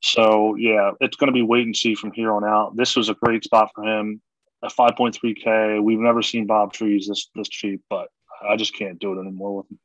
So 0.00 0.54
yeah, 0.56 0.92
it's 1.00 1.16
going 1.16 1.28
to 1.28 1.32
be 1.32 1.42
wait 1.42 1.64
and 1.64 1.76
see 1.76 1.94
from 1.94 2.12
here 2.12 2.32
on 2.32 2.44
out. 2.44 2.76
This 2.76 2.96
was 2.96 3.08
a 3.08 3.14
great 3.14 3.44
spot 3.44 3.70
for 3.74 3.84
him 3.84 4.20
at 4.62 4.72
5.3K. 4.72 5.82
We've 5.82 5.98
never 5.98 6.22
seen 6.22 6.46
Bob 6.46 6.72
Trees 6.72 7.06
this 7.08 7.28
this 7.34 7.48
cheap, 7.48 7.82
but 7.88 8.08
I 8.46 8.56
just 8.56 8.76
can't 8.76 8.98
do 8.98 9.12
it 9.12 9.20
anymore 9.20 9.56
with 9.56 9.70
him. 9.70 9.78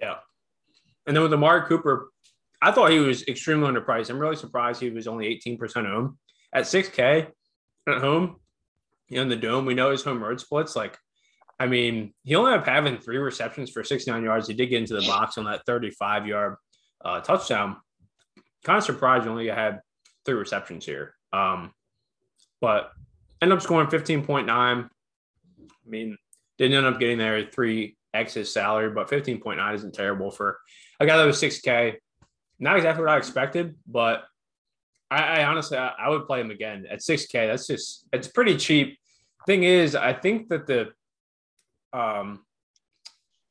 Yeah. 0.00 0.16
And 1.06 1.16
then 1.16 1.22
with 1.22 1.32
Amari 1.32 1.66
Cooper, 1.66 2.08
I 2.60 2.72
thought 2.72 2.90
he 2.90 2.98
was 2.98 3.26
extremely 3.28 3.68
underpriced. 3.68 4.10
I'm 4.10 4.18
really 4.18 4.36
surprised 4.36 4.80
he 4.80 4.90
was 4.90 5.06
only 5.06 5.26
18% 5.46 5.86
home. 5.86 6.18
At 6.52 6.64
6K 6.64 7.28
at 7.88 7.98
home, 7.98 8.36
in 9.10 9.28
the 9.28 9.36
dome, 9.36 9.64
we 9.64 9.74
know 9.74 9.90
his 9.90 10.02
home 10.02 10.22
road 10.22 10.40
splits. 10.40 10.74
Like, 10.74 10.98
I 11.58 11.66
mean, 11.66 12.14
he 12.24 12.34
only 12.34 12.52
up 12.52 12.66
having 12.66 12.98
three 12.98 13.18
receptions 13.18 13.70
for 13.70 13.84
69 13.84 14.22
yards. 14.22 14.48
He 14.48 14.54
did 14.54 14.66
get 14.66 14.80
into 14.80 14.94
the 14.94 15.06
box 15.06 15.38
on 15.38 15.44
that 15.44 15.64
35 15.66 16.26
yard 16.26 16.56
uh, 17.04 17.20
touchdown. 17.20 17.76
Kind 18.64 18.78
of 18.78 18.84
surprised 18.84 19.24
he 19.24 19.30
only 19.30 19.48
had 19.48 19.80
three 20.24 20.34
receptions 20.34 20.84
here. 20.84 21.14
Um, 21.32 21.72
but 22.60 22.90
end 23.40 23.52
up 23.52 23.62
scoring 23.62 23.88
15.9. 23.88 24.48
I 24.48 24.88
mean, 25.86 26.18
didn't 26.58 26.76
end 26.76 26.86
up 26.86 27.00
getting 27.00 27.18
there 27.18 27.48
three 27.50 27.96
X 28.12 28.34
his 28.34 28.52
salary, 28.52 28.90
but 28.90 29.08
15.9 29.08 29.74
isn't 29.74 29.94
terrible 29.94 30.30
for 30.30 30.58
a 31.00 31.06
guy 31.06 31.16
that 31.16 31.26
was 31.26 31.40
6K. 31.40 31.96
Not 32.58 32.76
exactly 32.76 33.04
what 33.04 33.12
I 33.12 33.16
expected, 33.16 33.76
but 33.86 34.24
I, 35.10 35.40
I 35.40 35.44
honestly 35.44 35.78
I, 35.78 35.88
I, 35.98 36.08
would 36.08 36.26
play 36.26 36.40
him 36.40 36.50
again 36.50 36.86
at 36.90 37.00
6K. 37.00 37.32
That's 37.32 37.66
just 37.66 38.06
it's 38.12 38.28
pretty 38.28 38.56
cheap. 38.56 38.98
Thing 39.46 39.62
is, 39.62 39.94
I 39.94 40.12
think 40.12 40.48
that 40.48 40.66
the 40.66 40.88
um 41.92 42.44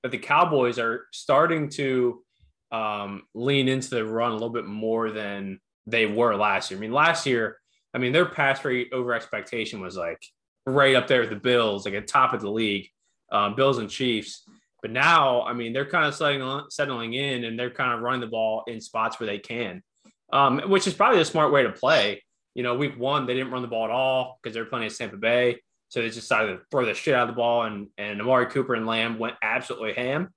that 0.04 0.12
the 0.12 0.18
Cowboys 0.18 0.78
are 0.78 1.08
starting 1.12 1.70
to 1.70 2.24
um 2.72 3.24
lean 3.34 3.68
into 3.68 3.90
the 3.90 4.06
run 4.06 4.32
a 4.32 4.34
little 4.34 4.50
bit 4.50 4.66
more 4.66 5.12
than 5.12 5.60
they 5.88 6.06
were 6.06 6.36
last 6.36 6.70
year. 6.70 6.78
I 6.78 6.82
mean, 6.82 6.92
last 6.92 7.26
year 7.26 7.58
I 7.94 8.00
mean, 8.00 8.12
their 8.12 8.28
pass 8.28 8.64
rate 8.64 8.90
over 8.94 9.14
expectation 9.14 9.82
was 9.82 9.98
like 9.98 10.24
right 10.68 10.96
up 10.96 11.08
there 11.08 11.22
with 11.22 11.32
the 11.32 11.36
Bills, 11.36 11.86
like 11.86 11.96
at 11.96 12.08
top 12.08 12.34
of 12.34 12.42
the 12.42 12.52
league, 12.52 12.90
um, 13.32 13.56
Bills 13.56 13.80
and 13.80 13.90
Chiefs. 13.90 14.48
But 14.82 14.92
now, 14.92 15.42
I 15.42 15.54
mean, 15.54 15.74
they're 15.74 15.90
kind 15.90 16.06
of 16.06 16.16
settling, 16.16 16.66
settling 16.70 17.14
in 17.14 17.44
and 17.44 17.60
they're 17.60 17.72
kind 17.72 17.94
of 17.94 18.02
running 18.02 18.22
the 18.22 18.28
ball 18.28 18.64
in 18.68 18.80
spots 18.80 19.20
where 19.20 19.28
they 19.28 19.40
can, 19.40 19.82
um, 20.32 20.60
which 20.68 20.88
is 20.88 20.94
probably 20.94 21.22
a 21.22 21.26
smart 21.26 21.52
way 21.52 21.64
to 21.64 21.72
play. 21.72 22.24
You 22.54 22.64
know, 22.64 22.76
week 22.76 22.98
one, 22.98 23.26
they 23.26 23.34
didn't 23.34 23.52
run 23.52 23.62
the 23.62 23.68
ball 23.68 23.86
at 23.86 23.92
all 23.92 24.40
because 24.42 24.54
they 24.54 24.60
were 24.60 24.68
playing 24.68 24.88
at 24.88 24.96
Tampa 24.96 25.18
Bay. 25.18 25.62
So 25.90 26.02
they 26.02 26.10
decided 26.10 26.58
to 26.58 26.62
throw 26.70 26.86
the 26.86 26.94
shit 26.94 27.16
out 27.16 27.30
of 27.30 27.36
the 27.36 27.40
ball, 27.40 27.64
and, 27.64 27.88
and 27.98 28.20
Amari 28.20 28.48
Cooper 28.48 28.76
and 28.76 28.86
Lamb 28.86 29.20
went 29.20 29.36
absolutely 29.42 29.94
ham. 29.94 30.34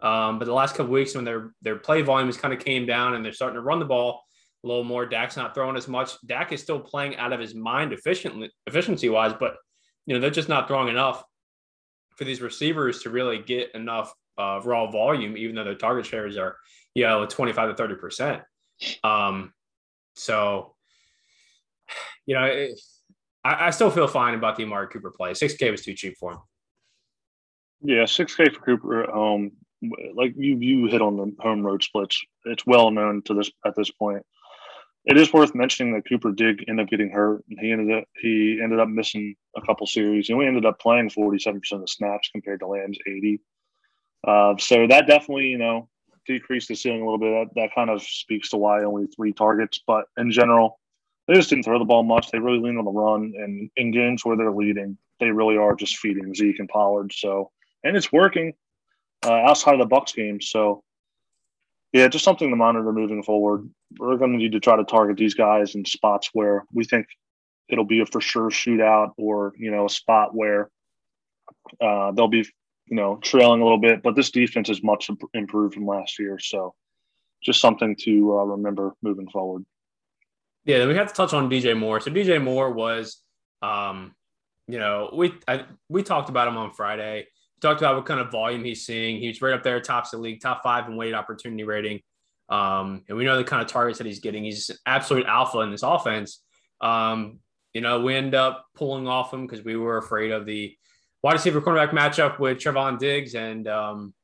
Um, 0.00 0.38
but 0.38 0.46
the 0.46 0.54
last 0.54 0.74
couple 0.74 0.92
weeks, 0.92 1.14
when 1.14 1.24
their 1.24 1.52
their 1.60 1.76
play 1.76 2.02
volume 2.02 2.28
has 2.28 2.36
kind 2.36 2.54
of 2.54 2.60
came 2.60 2.86
down 2.86 3.14
and 3.14 3.24
they're 3.24 3.32
starting 3.32 3.56
to 3.56 3.60
run 3.60 3.78
the 3.78 3.84
ball, 3.84 4.22
a 4.64 4.66
little 4.66 4.84
more. 4.84 5.06
Dak's 5.06 5.36
not 5.36 5.54
throwing 5.54 5.76
as 5.76 5.88
much. 5.88 6.12
Dak 6.26 6.52
is 6.52 6.62
still 6.62 6.80
playing 6.80 7.16
out 7.16 7.32
of 7.32 7.40
his 7.40 7.54
mind 7.54 7.92
efficiently, 7.92 8.50
efficiency 8.66 9.08
wise, 9.08 9.34
but 9.38 9.56
you 10.06 10.14
know 10.14 10.20
they're 10.20 10.30
just 10.30 10.48
not 10.48 10.68
throwing 10.68 10.88
enough 10.88 11.22
for 12.16 12.24
these 12.24 12.40
receivers 12.40 13.02
to 13.02 13.10
really 13.10 13.38
get 13.38 13.74
enough 13.74 14.12
uh, 14.38 14.60
raw 14.64 14.90
volume, 14.90 15.36
even 15.36 15.54
though 15.54 15.64
their 15.64 15.74
target 15.74 16.06
shares 16.06 16.36
are 16.36 16.56
you 16.94 17.04
know 17.04 17.26
25 17.26 17.70
to 17.70 17.74
30 17.74 17.94
percent. 17.96 18.42
Um, 19.04 19.52
so 20.14 20.74
you 22.26 22.34
know, 22.34 22.44
it, 22.44 22.80
I, 23.44 23.66
I, 23.66 23.70
still 23.70 23.90
feel 23.90 24.08
fine 24.08 24.34
about 24.34 24.56
the 24.56 24.64
Amari 24.64 24.88
Cooper 24.88 25.10
play. 25.10 25.30
6K 25.30 25.70
was 25.70 25.82
too 25.82 25.94
cheap 25.94 26.16
for 26.18 26.32
him. 26.32 26.38
Yeah, 27.82 28.02
6K 28.02 28.54
for 28.54 28.60
Cooper 28.60 29.04
at 29.04 29.10
home. 29.10 29.52
Like 30.14 30.34
you, 30.36 30.56
you 30.56 30.86
hit 30.86 31.02
on 31.02 31.16
the 31.16 31.34
home 31.38 31.64
road 31.64 31.82
splits. 31.82 32.20
It's 32.44 32.66
well 32.66 32.90
known 32.90 33.22
to 33.22 33.34
this 33.34 33.50
at 33.64 33.76
this 33.76 33.90
point. 33.90 34.24
It 35.06 35.16
is 35.16 35.32
worth 35.32 35.54
mentioning 35.54 35.94
that 35.94 36.08
Cooper 36.08 36.32
did 36.32 36.64
end 36.68 36.80
up 36.80 36.88
getting 36.88 37.10
hurt. 37.10 37.44
And 37.48 37.58
He 37.60 37.70
ended 37.70 37.96
up 37.96 38.04
he 38.20 38.60
ended 38.62 38.80
up 38.80 38.88
missing 38.88 39.36
a 39.56 39.62
couple 39.62 39.86
series, 39.86 40.28
and 40.28 40.38
we 40.38 40.46
ended 40.46 40.66
up 40.66 40.80
playing 40.80 41.10
forty 41.10 41.38
seven 41.38 41.60
percent 41.60 41.80
of 41.80 41.86
the 41.86 41.92
snaps 41.92 42.28
compared 42.32 42.60
to 42.60 42.66
Lamb's 42.66 42.98
eighty. 43.06 43.40
Uh, 44.26 44.56
so 44.58 44.86
that 44.88 45.06
definitely 45.06 45.46
you 45.46 45.58
know 45.58 45.88
decreased 46.26 46.66
the 46.68 46.74
ceiling 46.74 47.02
a 47.02 47.04
little 47.04 47.18
bit. 47.18 47.30
That, 47.30 47.60
that 47.60 47.74
kind 47.74 47.88
of 47.88 48.02
speaks 48.02 48.50
to 48.50 48.56
why 48.56 48.82
only 48.82 49.06
three 49.06 49.32
targets. 49.32 49.80
But 49.86 50.06
in 50.16 50.32
general, 50.32 50.80
they 51.28 51.34
just 51.34 51.50
didn't 51.50 51.64
throw 51.64 51.78
the 51.78 51.84
ball 51.84 52.02
much. 52.02 52.30
They 52.30 52.40
really 52.40 52.58
leaned 52.58 52.78
on 52.78 52.84
the 52.84 52.90
run, 52.90 53.32
and 53.36 53.70
in 53.76 53.92
games 53.92 54.24
where 54.24 54.36
they're 54.36 54.50
leading, 54.50 54.98
they 55.20 55.30
really 55.30 55.56
are 55.56 55.76
just 55.76 55.98
feeding 55.98 56.34
Zeke 56.34 56.58
and 56.58 56.68
Pollard. 56.68 57.12
So 57.12 57.52
and 57.84 57.96
it's 57.96 58.10
working 58.10 58.54
uh, 59.24 59.32
outside 59.32 59.78
of 59.78 59.88
the 59.88 59.94
Bucs 59.94 60.14
game. 60.14 60.40
So 60.40 60.82
yeah, 61.92 62.08
just 62.08 62.24
something 62.24 62.50
to 62.50 62.56
monitor 62.56 62.92
moving 62.92 63.22
forward. 63.22 63.70
We're 63.98 64.16
going 64.16 64.32
to 64.32 64.38
need 64.38 64.52
to 64.52 64.60
try 64.60 64.76
to 64.76 64.84
target 64.84 65.16
these 65.16 65.34
guys 65.34 65.74
in 65.74 65.84
spots 65.84 66.30
where 66.32 66.64
we 66.72 66.84
think 66.84 67.06
it'll 67.68 67.84
be 67.84 68.00
a 68.00 68.06
for 68.06 68.20
sure 68.20 68.50
shootout 68.50 69.12
or, 69.16 69.52
you 69.58 69.70
know, 69.70 69.86
a 69.86 69.90
spot 69.90 70.34
where 70.34 70.70
uh, 71.80 72.12
they'll 72.12 72.28
be, 72.28 72.46
you 72.86 72.96
know, 72.96 73.16
trailing 73.22 73.60
a 73.60 73.64
little 73.64 73.78
bit. 73.78 74.02
But 74.02 74.16
this 74.16 74.30
defense 74.30 74.68
is 74.68 74.82
much 74.82 75.10
improved 75.34 75.74
from 75.74 75.86
last 75.86 76.18
year. 76.18 76.38
So 76.38 76.74
just 77.42 77.60
something 77.60 77.96
to 78.00 78.38
uh, 78.38 78.44
remember 78.44 78.94
moving 79.02 79.28
forward. 79.28 79.64
Yeah, 80.64 80.78
then 80.78 80.88
we 80.88 80.96
have 80.96 81.08
to 81.08 81.14
touch 81.14 81.32
on 81.32 81.48
DJ 81.48 81.78
Moore. 81.78 82.00
So 82.00 82.10
DJ 82.10 82.42
Moore 82.42 82.72
was, 82.72 83.22
um, 83.62 84.14
you 84.66 84.78
know, 84.78 85.10
we 85.14 85.34
I, 85.46 85.64
we 85.88 86.02
talked 86.02 86.28
about 86.28 86.48
him 86.48 86.56
on 86.56 86.72
Friday 86.72 87.26
talked 87.60 87.80
about 87.80 87.96
what 87.96 88.06
kind 88.06 88.20
of 88.20 88.30
volume 88.30 88.64
he's 88.64 88.84
seeing. 88.84 89.18
He's 89.18 89.40
right 89.40 89.54
up 89.54 89.62
there, 89.62 89.80
tops 89.80 90.10
the 90.10 90.18
league, 90.18 90.40
top 90.40 90.62
five 90.62 90.88
in 90.88 90.96
weighted 90.96 91.14
opportunity 91.14 91.64
rating. 91.64 92.00
Um, 92.48 93.02
and 93.08 93.16
we 93.16 93.24
know 93.24 93.36
the 93.36 93.44
kind 93.44 93.62
of 93.62 93.68
targets 93.68 93.98
that 93.98 94.06
he's 94.06 94.20
getting. 94.20 94.44
He's 94.44 94.70
absolute 94.86 95.26
alpha 95.26 95.60
in 95.60 95.70
this 95.70 95.82
offense. 95.82 96.42
Um, 96.80 97.40
you 97.72 97.80
know, 97.80 98.00
we 98.00 98.14
end 98.14 98.34
up 98.34 98.66
pulling 98.74 99.08
off 99.08 99.32
him 99.32 99.46
because 99.46 99.64
we 99.64 99.76
were 99.76 99.98
afraid 99.98 100.30
of 100.30 100.46
the 100.46 100.76
wide 101.22 101.34
receiver 101.34 101.60
cornerback 101.60 101.90
matchup 101.90 102.38
with 102.38 102.58
Trevon 102.58 102.98
Diggs, 102.98 103.34
and 103.34 103.66
um, 103.68 104.14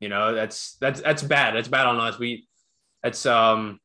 you 0.00 0.08
know 0.08 0.34
that's 0.34 0.76
that's 0.80 1.00
that's 1.00 1.22
bad. 1.22 1.54
That's 1.54 1.68
bad 1.68 1.86
on 1.86 1.98
us. 1.98 2.18
We 2.18 2.48
that's 3.02 3.24
um 3.26 3.80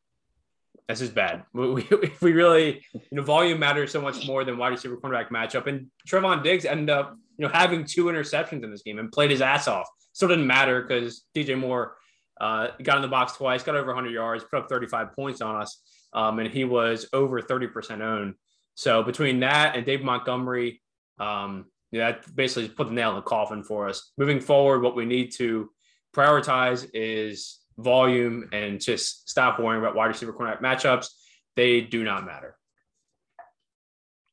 that's 0.88 1.00
just 1.00 1.16
bad. 1.16 1.44
We, 1.54 1.70
we, 1.70 2.12
we 2.22 2.32
really 2.34 2.82
you 2.94 3.02
know 3.12 3.24
volume 3.24 3.60
matters 3.60 3.92
so 3.92 4.02
much 4.02 4.28
more 4.28 4.44
than 4.44 4.58
wide 4.58 4.70
receiver 4.70 4.98
cornerback 4.98 5.30
matchup, 5.30 5.68
and 5.68 5.88
Trevon 6.08 6.44
Diggs 6.44 6.66
ended 6.66 6.90
up 6.90 7.16
you 7.38 7.46
know, 7.46 7.54
having 7.54 7.86
two 7.86 8.06
interceptions 8.06 8.64
in 8.64 8.72
this 8.72 8.82
game 8.82 9.00
and 9.00 9.12
played 9.12 9.32
his 9.32 9.42
ass 9.42 9.68
off. 9.68 9.88
Still 10.14 10.30
didn't 10.30 10.48
matter 10.48 10.82
because 10.82 11.24
DJ 11.36 11.58
Moore 11.58 11.96
uh, 12.40 12.68
got 12.84 12.98
in 12.98 13.02
the 13.02 13.08
box 13.08 13.34
twice, 13.34 13.64
got 13.64 13.76
over 13.76 13.88
100 13.88 14.12
yards, 14.12 14.44
put 14.44 14.60
up 14.60 14.70
35 14.70 15.14
points 15.14 15.42
on 15.42 15.56
us, 15.56 15.82
um, 16.14 16.40
and 16.40 16.50
he 16.50 16.64
was 16.64 17.08
over 17.14 17.42
30% 17.42 18.02
owned. 18.02 18.36
So 18.76 19.04
between 19.04 19.40
that 19.40 19.76
and 19.76 19.86
Dave 19.86 20.04
Montgomery, 20.04 20.82
um, 21.20 21.66
that 21.94 22.36
basically 22.36 22.68
put 22.70 22.88
the 22.88 22.94
nail 22.94 23.12
in 23.12 23.16
the 23.16 23.22
coffin 23.22 23.64
for 23.64 23.88
us. 23.88 24.12
Moving 24.18 24.42
forward, 24.42 24.82
what 24.82 24.96
we 24.96 25.06
need 25.06 25.32
to 25.38 25.70
prioritize 26.14 26.90
is 26.94 27.60
volume 27.78 28.50
and 28.52 28.82
just 28.82 29.30
stop 29.30 29.60
worrying 29.60 29.82
about 29.82 29.96
wide 29.96 30.08
receiver 30.08 30.34
cornerback 30.34 30.62
matchups. 30.62 31.08
They 31.56 31.82
do 31.82 32.04
not 32.04 32.26
matter. 32.26 32.58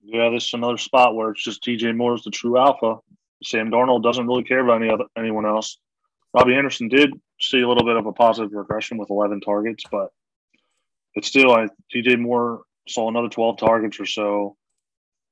Yeah, 0.02 0.30
this 0.30 0.46
is 0.46 0.54
another 0.54 0.78
spot 0.78 1.14
where 1.14 1.30
it's 1.30 1.44
just 1.44 1.62
DJ 1.62 1.94
Moore 1.96 2.14
is 2.14 2.24
the 2.24 2.30
true 2.30 2.58
alpha. 2.58 2.96
Sam 3.44 3.70
Darnold 3.70 4.02
doesn't 4.02 4.26
really 4.26 4.42
care 4.42 4.60
about 4.60 4.82
any 4.82 4.90
other 4.90 5.04
anyone 5.16 5.46
else. 5.46 5.78
Robbie 6.34 6.54
Anderson 6.54 6.88
did 6.88 7.12
see 7.42 7.60
a 7.60 7.68
little 7.68 7.84
bit 7.84 7.96
of 7.96 8.06
a 8.06 8.12
positive 8.12 8.52
regression 8.52 8.98
with 8.98 9.10
11 9.10 9.40
targets, 9.40 9.84
but 9.90 10.10
it's 11.14 11.28
still 11.28 11.52
I 11.52 11.68
DJ 11.94 12.18
Moore 12.18 12.62
saw 12.88 13.08
another 13.08 13.28
12 13.28 13.58
targets 13.58 14.00
or 14.00 14.06
so. 14.06 14.56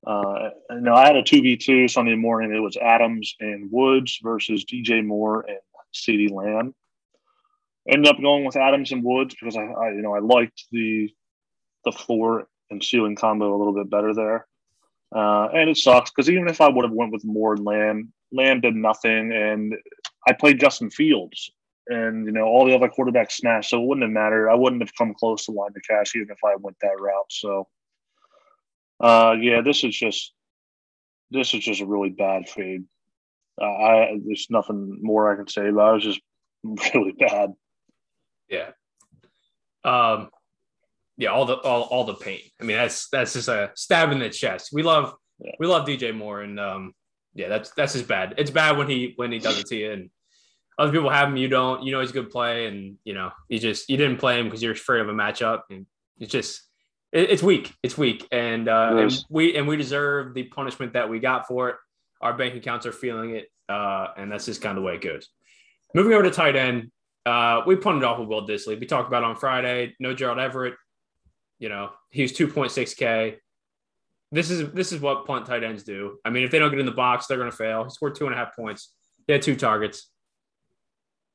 Uh, 0.07 0.51
you 0.71 0.81
know, 0.81 0.95
I 0.95 1.07
had 1.07 1.17
a 1.17 1.23
two 1.23 1.43
v 1.43 1.57
two 1.57 1.89
Sunday 1.89 2.17
morning. 2.17 2.55
It 2.55 2.61
was 2.61 2.77
Adams 2.77 3.35
and 3.41 3.71
Woods 3.71 4.19
versus 4.23 4.65
DJ 4.65 5.05
Moore 5.05 5.45
and 5.47 5.59
CeeDee 5.95 6.31
Lamb. 6.31 6.75
Ended 7.89 8.09
up 8.09 8.21
going 8.21 8.45
with 8.45 8.57
Adams 8.57 8.93
and 8.93 9.05
Woods 9.05 9.35
because 9.35 9.57
I, 9.57 9.63
I 9.63 9.91
you 9.91 10.03
know, 10.03 10.15
I 10.15 10.21
liked 10.21 10.65
the 10.73 11.11
the 11.85 11.93
floor 11.93 12.49
and 12.71 12.83
ceiling 12.83 13.17
combo 13.17 13.55
a 13.55 13.59
little 13.59 13.75
bit 13.75 13.91
better 13.91 14.15
there. 14.15 14.47
Uh, 15.15 15.49
and 15.53 15.69
it 15.69 15.77
sucks 15.77 16.11
because 16.11 16.31
even 16.31 16.49
if 16.49 16.61
I 16.61 16.69
would 16.69 16.85
have 16.85 16.93
went 16.93 17.13
with 17.13 17.25
Moore 17.25 17.55
and 17.55 17.65
Lamb, 17.65 18.13
Lamb 18.33 18.61
did 18.61 18.77
nothing, 18.77 19.33
and 19.33 19.75
I 20.27 20.33
played 20.33 20.61
Justin 20.61 20.89
Fields, 20.89 21.51
and 21.87 22.27
you 22.27 22.33
know 22.33 22.45
all 22.45 22.67
the 22.67 22.75
other 22.75 22.89
quarterbacks 22.89 23.33
smashed, 23.33 23.71
so 23.71 23.83
it 23.83 23.87
wouldn't 23.87 24.05
have 24.05 24.13
mattered. 24.13 24.49
I 24.51 24.55
wouldn't 24.55 24.83
have 24.83 24.95
come 24.97 25.15
close 25.15 25.47
to 25.47 25.53
line 25.53 25.71
the 25.75 25.81
cash 25.81 26.15
even 26.15 26.31
if 26.31 26.39
I 26.45 26.57
went 26.57 26.77
that 26.81 27.01
route. 27.01 27.31
So, 27.31 27.69
uh, 29.01 29.37
yeah, 29.41 29.61
this 29.63 29.85
is 29.85 29.97
just 29.97 30.33
this 31.31 31.55
is 31.55 31.65
just 31.65 31.81
a 31.81 31.87
really 31.87 32.11
bad 32.11 32.49
fade. 32.49 32.85
Uh, 33.61 33.65
I 33.65 34.21
there's 34.25 34.49
nothing 34.51 34.99
more 35.03 35.33
I 35.33 35.37
can 35.37 35.49
say 35.49 35.69
about 35.69 35.89
it. 35.89 35.91
It 35.91 35.95
was 35.95 36.05
just 36.05 36.21
really 36.95 37.13
bad. 37.13 37.53
Yeah. 38.49 38.71
Um, 39.85 40.31
yeah, 41.17 41.29
all 41.29 41.45
the 41.45 41.57
all, 41.57 41.83
all 41.83 42.05
the 42.05 42.15
pain. 42.15 42.41
I 42.61 42.65
mean, 42.65 42.77
that's 42.77 43.09
that's 43.09 43.35
just 43.35 43.49
a 43.49 43.71
stab 43.75 44.11
in 44.11 44.19
the 44.19 44.31
chest. 44.31 44.71
We 44.73 44.83
love 44.83 45.15
yeah. 45.39 45.53
we 45.59 45.67
love 45.67 45.87
DJ 45.87 46.17
Moore, 46.17 46.41
and 46.41 46.59
um, 46.59 46.95
yeah, 47.35 47.49
that's 47.49 47.71
that's 47.71 47.93
just 47.93 48.09
bad. 48.09 48.35
It's 48.39 48.51
bad 48.51 48.79
when 48.79 48.89
he 48.89 49.13
when 49.17 49.31
he 49.31 49.39
does 49.39 49.59
it 49.59 49.67
to 49.67 49.77
you, 49.77 49.93
and 49.93 50.11
other 50.79 50.93
people 50.93 51.11
have 51.11 51.29
him, 51.29 51.37
you 51.37 51.49
don't. 51.49 51.83
You 51.83 51.93
know 51.93 52.01
he's 52.01 52.11
a 52.11 52.15
good 52.15 52.31
play, 52.31 52.67
and 52.67 52.97
you 53.05 53.15
know 53.15 53.31
you 53.49 53.59
just 53.59 53.89
you 53.89 53.97
didn't 53.97 54.19
play 54.19 54.39
him 54.39 54.47
because 54.47 54.63
you're 54.63 54.73
afraid 54.73 55.01
of 55.01 55.09
a 55.09 55.13
matchup, 55.13 55.63
and 55.71 55.87
it's 56.19 56.33
just 56.33 56.63
it, 57.13 57.31
it's 57.31 57.43
weak. 57.43 57.75
It's 57.83 57.99
weak, 57.99 58.27
and, 58.31 58.69
uh, 58.69 58.97
and 58.99 59.25
we 59.29 59.57
and 59.57 59.67
we 59.67 59.77
deserve 59.77 60.35
the 60.35 60.45
punishment 60.45 60.93
that 60.95 61.09
we 61.09 61.19
got 61.19 61.47
for 61.47 61.69
it. 61.71 61.77
Our 62.21 62.35
bank 62.35 62.55
accounts 62.55 62.87
are 62.87 62.93
feeling 62.93 63.37
it, 63.37 63.51
uh, 63.69 64.09
and 64.17 64.31
that's 64.31 64.47
just 64.47 64.63
kind 64.63 64.77
of 64.77 64.83
the 64.83 64.87
way 64.87 64.95
it 64.95 65.03
goes. 65.03 65.29
Moving 65.95 66.13
over 66.13 66.23
to 66.23 66.31
tight 66.31 66.57
end, 66.57 66.91
uh, 67.27 67.63
we 67.67 67.77
punted 67.77 68.05
off 68.05 68.19
with 68.19 68.29
Will 68.29 68.47
Dissly. 68.47 68.79
We 68.79 68.87
talked 68.87 69.09
about 69.09 69.25
on 69.25 69.37
Friday. 69.37 69.95
No 69.99 70.15
Gerald 70.15 70.39
Everett. 70.39 70.75
You 71.59 71.69
know, 71.69 71.91
he 72.11 72.23
was 72.23 72.33
2.6K. 72.33 73.37
This 74.33 74.51
is 74.51 74.71
this 74.73 74.93
is 74.93 75.01
what 75.01 75.27
punt 75.27 75.47
tight 75.47 75.65
ends 75.65 75.83
do. 75.83 76.19
I 76.25 76.31
mean, 76.31 76.45
if 76.45 76.51
they 76.51 76.59
don't 76.59 76.71
get 76.71 76.79
in 76.79 76.87
the 76.87 76.93
box, 76.93 77.27
they're 77.27 77.37
going 77.37 77.51
to 77.51 77.57
fail. 77.57 77.85
He 77.85 77.91
scored 77.91 78.15
two 78.15 78.27
and 78.27 78.35
a 78.35 78.39
half 78.39 78.55
points. 78.55 78.95
He 79.27 79.33
had 79.33 79.43
two 79.43 79.57
targets, 79.57 80.10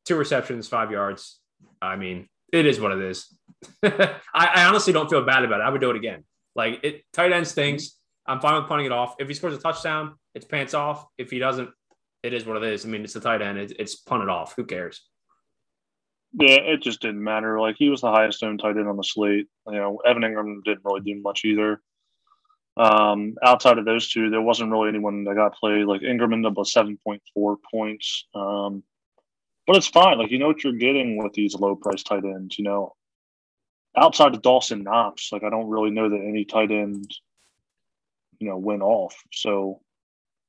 two 0.05 0.15
receptions, 0.15 0.67
five 0.67 0.91
yards. 0.91 1.39
I 1.81 1.95
mean, 1.95 2.27
it 2.51 2.65
is 2.65 2.79
what 2.79 2.91
it 2.91 3.01
is. 3.01 3.35
I, 3.83 4.19
I, 4.33 4.65
honestly 4.65 4.93
don't 4.93 5.09
feel 5.09 5.23
bad 5.23 5.43
about 5.43 5.59
it. 5.59 5.63
I 5.63 5.69
would 5.69 5.81
do 5.81 5.89
it 5.89 5.95
again. 5.95 6.23
Like 6.55 6.79
it, 6.83 7.03
tight 7.13 7.31
end 7.31 7.47
stinks. 7.47 7.97
I'm 8.27 8.39
fine 8.39 8.55
with 8.55 8.67
punting 8.67 8.85
it 8.85 8.91
off. 8.91 9.15
If 9.19 9.27
he 9.27 9.33
scores 9.33 9.55
a 9.55 9.59
touchdown, 9.59 10.15
it's 10.33 10.45
pants 10.45 10.73
off. 10.73 11.05
If 11.17 11.31
he 11.31 11.39
doesn't, 11.39 11.69
it 12.23 12.33
is 12.33 12.45
what 12.45 12.57
it 12.57 12.63
is. 12.63 12.85
I 12.85 12.89
mean, 12.89 13.03
it's 13.03 13.15
a 13.15 13.19
tight 13.19 13.41
end. 13.41 13.57
It's, 13.57 13.73
it's 13.77 13.95
punted 13.95 14.29
off. 14.29 14.55
Who 14.55 14.65
cares? 14.65 15.01
Yeah, 16.33 16.55
it 16.55 16.81
just 16.81 17.01
didn't 17.01 17.23
matter. 17.23 17.59
Like 17.59 17.75
he 17.77 17.89
was 17.89 18.01
the 18.01 18.11
highest 18.11 18.43
owned 18.43 18.59
tight 18.59 18.77
end 18.77 18.87
on 18.87 18.97
the 18.97 19.03
slate. 19.03 19.47
You 19.67 19.73
know, 19.73 19.97
Evan 20.05 20.23
Engram 20.23 20.63
didn't 20.63 20.83
really 20.83 21.01
do 21.01 21.21
much 21.21 21.45
either. 21.45 21.81
Um, 22.77 23.35
outside 23.41 23.77
of 23.77 23.85
those 23.85 24.09
two, 24.09 24.29
there 24.29 24.41
wasn't 24.41 24.71
really 24.71 24.89
anyone 24.89 25.23
that 25.25 25.35
got 25.35 25.55
played. 25.55 25.85
Like 25.85 26.03
Ingram 26.03 26.33
ended 26.33 26.51
up 26.51 26.57
with 26.57 26.67
seven 26.67 26.97
point 27.03 27.21
four 27.33 27.57
points. 27.71 28.27
Um, 28.35 28.83
but 29.67 29.75
it's 29.75 29.87
fine. 29.87 30.17
Like 30.17 30.31
you 30.31 30.39
know 30.39 30.47
what 30.47 30.63
you're 30.63 30.73
getting 30.73 31.21
with 31.21 31.33
these 31.33 31.55
low 31.55 31.75
price 31.75 32.03
tight 32.03 32.23
ends. 32.23 32.57
You 32.57 32.65
know, 32.65 32.95
outside 33.95 34.33
of 34.33 34.41
Dawson 34.41 34.83
Knox, 34.83 35.31
like 35.31 35.43
I 35.43 35.49
don't 35.49 35.69
really 35.69 35.91
know 35.91 36.09
that 36.09 36.21
any 36.21 36.45
tight 36.45 36.71
end, 36.71 37.09
you 38.39 38.49
know, 38.49 38.57
went 38.57 38.81
off. 38.81 39.15
So 39.31 39.81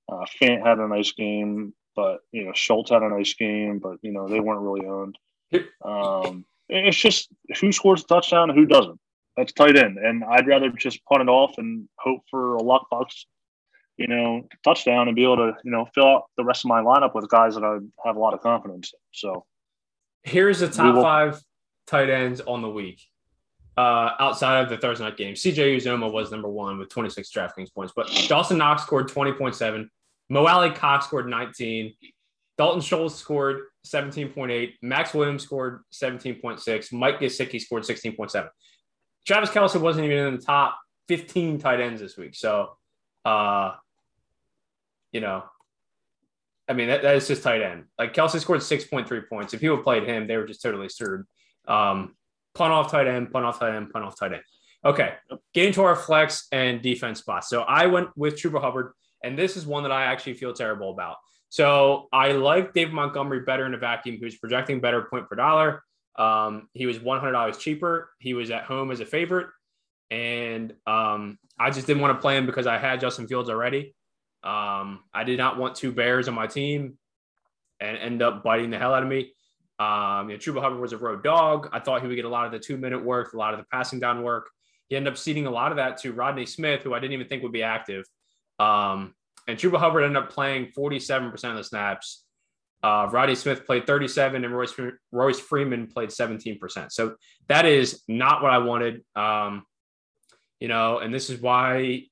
uh, 0.08 0.25
Fant 0.40 0.64
had 0.64 0.78
a 0.78 0.88
nice 0.88 1.12
game, 1.12 1.75
but 1.94 2.20
you 2.32 2.44
know 2.44 2.52
Schultz 2.54 2.90
had 2.90 3.02
a 3.02 3.08
nice 3.08 3.35
game, 3.35 3.78
but 3.78 3.99
you 4.02 4.12
know 4.12 4.28
they 4.28 4.40
weren't 4.40 4.62
really 4.62 4.87
owned. 4.87 5.18
Um, 5.85 6.44
it's 6.68 6.97
just 6.97 7.28
who 7.60 7.71
scores 7.73 8.02
a 8.02 8.06
touchdown 8.06 8.50
who 8.50 8.67
doesn't. 8.67 8.99
That's 9.36 9.52
tight 9.52 9.76
end, 9.76 9.99
and 9.99 10.25
I'd 10.25 10.47
rather 10.47 10.71
just 10.71 11.04
punt 11.04 11.23
it 11.23 11.28
off 11.28 11.58
and 11.58 11.88
hope 11.99 12.23
for 12.30 12.56
a 12.56 12.62
luck 12.62 12.88
box, 12.91 13.26
you 13.97 14.06
know, 14.06 14.47
touchdown 14.65 15.09
and 15.09 15.17
be 15.17 15.25
able 15.25 15.37
to 15.37 15.56
you 15.65 15.71
know 15.71 15.87
fill 15.95 16.06
out 16.06 16.25
the 16.37 16.45
rest 16.45 16.65
of 16.65 16.69
my 16.69 16.80
lineup 16.80 17.15
with 17.15 17.28
guys 17.28 17.54
that 17.54 17.65
I 17.65 17.78
have 18.06 18.17
a 18.17 18.19
lot 18.19 18.35
of 18.35 18.41
confidence 18.41 18.93
in. 18.93 19.00
So 19.13 19.45
here's 20.23 20.61
the 20.61 20.69
top 20.69 20.95
five 20.97 21.41
tight 21.87 22.11
ends 22.11 22.41
on 22.41 22.63
the 22.63 22.69
week. 22.71 23.00
Uh, 23.76 24.13
outside 24.21 24.63
of 24.63 24.71
the 24.71 24.78
Thursday 24.78 25.04
night 25.04 25.19
game, 25.19 25.35
CJ 25.35 25.76
Uzomah 25.76 26.11
was 26.11 26.30
number 26.30 26.49
one 26.49 26.78
with 26.78 26.89
26 26.89 27.30
DraftKings 27.30 27.75
points, 27.75 27.93
but 27.95 28.09
Dawson 28.26 28.56
Knox 28.56 28.82
scored 28.82 29.09
20.7. 29.09 29.87
Mo 30.30 30.47
Alie-Cox 30.47 31.06
scored 31.06 31.28
19. 31.28 31.93
Dalton 32.56 32.80
Schultz 32.80 33.17
scored 33.17 33.65
17.8. 33.87 34.73
Maxx 34.80 35.13
Williams 35.13 35.43
scored 35.43 35.82
17.6. 35.93 36.93
Mike 36.93 37.21
Gesicki 37.21 37.61
scored 37.61 37.82
16.7. 37.82 38.49
Travis 39.26 39.50
Kelce 39.50 39.80
wasn't 39.80 40.06
even 40.06 40.26
in 40.26 40.37
the 40.37 40.43
top 40.43 40.78
15 41.09 41.59
tight 41.59 41.80
ends 41.80 42.00
this 42.00 42.17
week. 42.17 42.35
So, 42.35 42.76
uh, 43.25 43.75
you 45.17 45.23
know, 45.23 45.43
I 46.69 46.75
mean, 46.75 46.89
that, 46.89 47.00
that 47.00 47.17
is 47.17 47.26
just 47.26 47.43
tight 47.43 47.63
end. 47.63 47.85
Like 47.99 48.13
Kelce 48.13 48.39
scored 48.39 48.61
6.3 48.61 49.29
points. 49.31 49.55
If 49.55 49.61
people 49.63 49.79
played 49.79 50.05
him, 50.05 50.26
they 50.26 50.37
were 50.37 50.47
just 50.47 50.61
totally 50.61 50.91
screwed. 50.91 51.25
Um, 51.67 52.15
punt 52.55 52.71
off 52.71 52.91
tight 52.91 53.07
end, 53.07 53.33
punt 53.33 53.47
off 53.47 53.59
tight 53.59 53.75
end, 53.75 53.91
punt 53.91 54.05
off 54.05 54.19
tight 54.19 54.35
end. 54.35 54.43
Okay, 54.85 55.15
getting 55.55 55.73
to 55.73 55.85
our 55.85 55.97
flex 55.97 56.49
and 56.52 56.83
defense 56.83 57.21
spots. 57.21 57.49
So 57.49 57.63
I 57.63 57.87
went 57.87 58.11
with 58.15 58.35
Chuba 58.35 58.61
Hubbard, 58.61 58.93
and 59.25 59.39
this 59.39 59.57
is 59.57 59.65
one 59.65 59.85
that 59.85 59.91
I 59.91 60.05
actually 60.05 60.35
feel 60.35 60.52
terrible 60.52 60.91
about. 60.91 61.17
So 61.49 62.09
I 62.13 62.33
like 62.33 62.75
Dave 62.75 62.93
Montgomery 62.93 63.41
better 63.41 63.65
in 63.65 63.73
a 63.73 63.79
vacuum. 63.79 64.17
He 64.19 64.25
was 64.26 64.37
projecting 64.37 64.81
better 64.81 65.02
point 65.09 65.31
per 65.31 65.37
dollar. 65.37 65.83
Um, 66.17 66.69
he 66.75 66.85
was 66.85 66.99
$100 66.99 67.59
cheaper. 67.59 68.11
He 68.19 68.35
was 68.35 68.50
at 68.50 68.65
home 68.65 68.91
as 68.91 69.00
a 69.00 69.07
favorite. 69.07 69.47
And 70.11 70.75
um, 70.87 71.39
I 71.59 71.71
just 71.71 71.87
didn't 71.87 72.02
want 72.02 72.17
to 72.17 72.21
play 72.21 72.37
him 72.37 72.45
because 72.45 72.67
I 72.67 72.76
had 72.76 73.00
Justin 73.00 73.26
Fields 73.26 73.49
already. 73.49 73.96
Um, 74.47 75.00
I 75.13 75.25
did 75.25 75.39
not 75.39 75.59
want 75.59 75.75
two 75.75 75.91
Bears 75.91 76.28
on 76.28 76.35
my 76.35 76.47
team 76.47 76.99
and 77.80 77.99
end 77.99 78.23
up 78.23 78.45
biting 78.45 78.71
the 78.71 78.78
hell 78.78 78.95
out 78.95 79.02
of 79.02 79.09
me. 79.09 79.32
Um, 79.78 80.30
you 80.30 80.37
know, 80.37 80.39
Chuba 80.39 80.61
Hubbard 80.63 80.80
was 80.80 80.93
a 80.93 80.99
road 80.99 81.23
dog. 81.23 81.69
I 81.73 81.80
thought 81.80 82.00
he 82.00 82.09
would 82.09 82.15
get 82.15 82.25
a 82.25 82.30
lot 82.30 82.47
of 82.47 82.52
the 82.52 82.59
two 82.59 82.76
minute 82.76 83.04
work, 83.04 83.32
a 83.32 83.37
lot 83.37 83.52
of 83.52 83.61
the 83.61 83.67
passing 83.73 84.00
down 84.00 84.23
work. 84.23 84.49
He 84.89 84.97
ended 84.97 85.13
up 85.13 85.19
ceding 85.19 85.47
a 85.47 85.50
lot 85.50 85.73
of 85.73 85.76
that 85.76 85.99
to 85.99 86.13
Rodney 86.13 86.47
Smith, 86.47 86.82
who 86.82 86.95
I 86.95 87.00
didn't 87.00 87.15
even 87.15 87.26
think 87.26 87.43
would 87.43 87.52
be 87.52 87.65
active. 87.65 88.04
Um, 88.59 89.15
and 89.49 89.59
Chuba 89.59 89.78
Hubbard 89.78 90.04
ended 90.04 90.23
up 90.23 90.30
playing 90.30 90.73
47% 90.76 91.32
of 91.50 91.56
the 91.56 91.65
snaps. 91.65 92.25
Uh, 92.82 93.09
Rodney 93.11 93.35
Smith 93.35 93.67
played 93.67 93.87
37 93.87 94.45
and 94.45 94.56
Royce, 94.56 94.75
Royce 95.11 95.41
Freeman 95.41 95.89
played 95.89 96.11
17%. 96.11 96.93
So 96.93 97.17
that 97.49 97.67
is 97.67 98.02
not 98.06 98.43
what 98.43 98.52
I 98.52 98.59
wanted. 98.59 99.04
Um, 99.17 99.65
you 100.61 100.69
know, 100.69 100.99
and 100.99 101.13
this 101.13 101.28
is 101.30 101.41
why, 101.41 102.04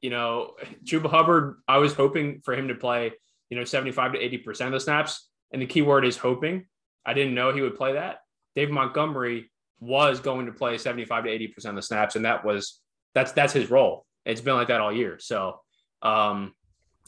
you 0.00 0.10
know, 0.10 0.52
Chuba 0.84 1.10
Hubbard, 1.10 1.56
I 1.68 1.78
was 1.78 1.94
hoping 1.94 2.40
for 2.44 2.54
him 2.54 2.68
to 2.68 2.74
play, 2.74 3.12
you 3.48 3.56
know, 3.56 3.64
75 3.64 4.12
to 4.12 4.18
80% 4.18 4.66
of 4.66 4.72
the 4.72 4.80
snaps. 4.80 5.28
And 5.52 5.60
the 5.60 5.66
key 5.66 5.82
word 5.82 6.04
is 6.04 6.16
hoping. 6.16 6.66
I 7.04 7.14
didn't 7.14 7.34
know 7.34 7.52
he 7.52 7.60
would 7.60 7.76
play 7.76 7.94
that. 7.94 8.18
Dave 8.54 8.70
Montgomery 8.70 9.50
was 9.80 10.20
going 10.20 10.46
to 10.46 10.52
play 10.52 10.78
75 10.78 11.24
to 11.24 11.30
80% 11.30 11.64
of 11.66 11.74
the 11.76 11.82
snaps. 11.82 12.16
And 12.16 12.24
that 12.24 12.44
was, 12.44 12.80
that's, 13.14 13.32
that's 13.32 13.52
his 13.52 13.70
role. 13.70 14.06
It's 14.24 14.40
been 14.40 14.54
like 14.54 14.68
that 14.68 14.80
all 14.80 14.92
year. 14.92 15.18
So, 15.18 15.60
um, 16.02 16.54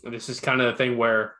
this 0.02 0.28
is 0.28 0.40
kind 0.40 0.60
of 0.60 0.72
the 0.72 0.76
thing 0.76 0.96
where 0.96 1.34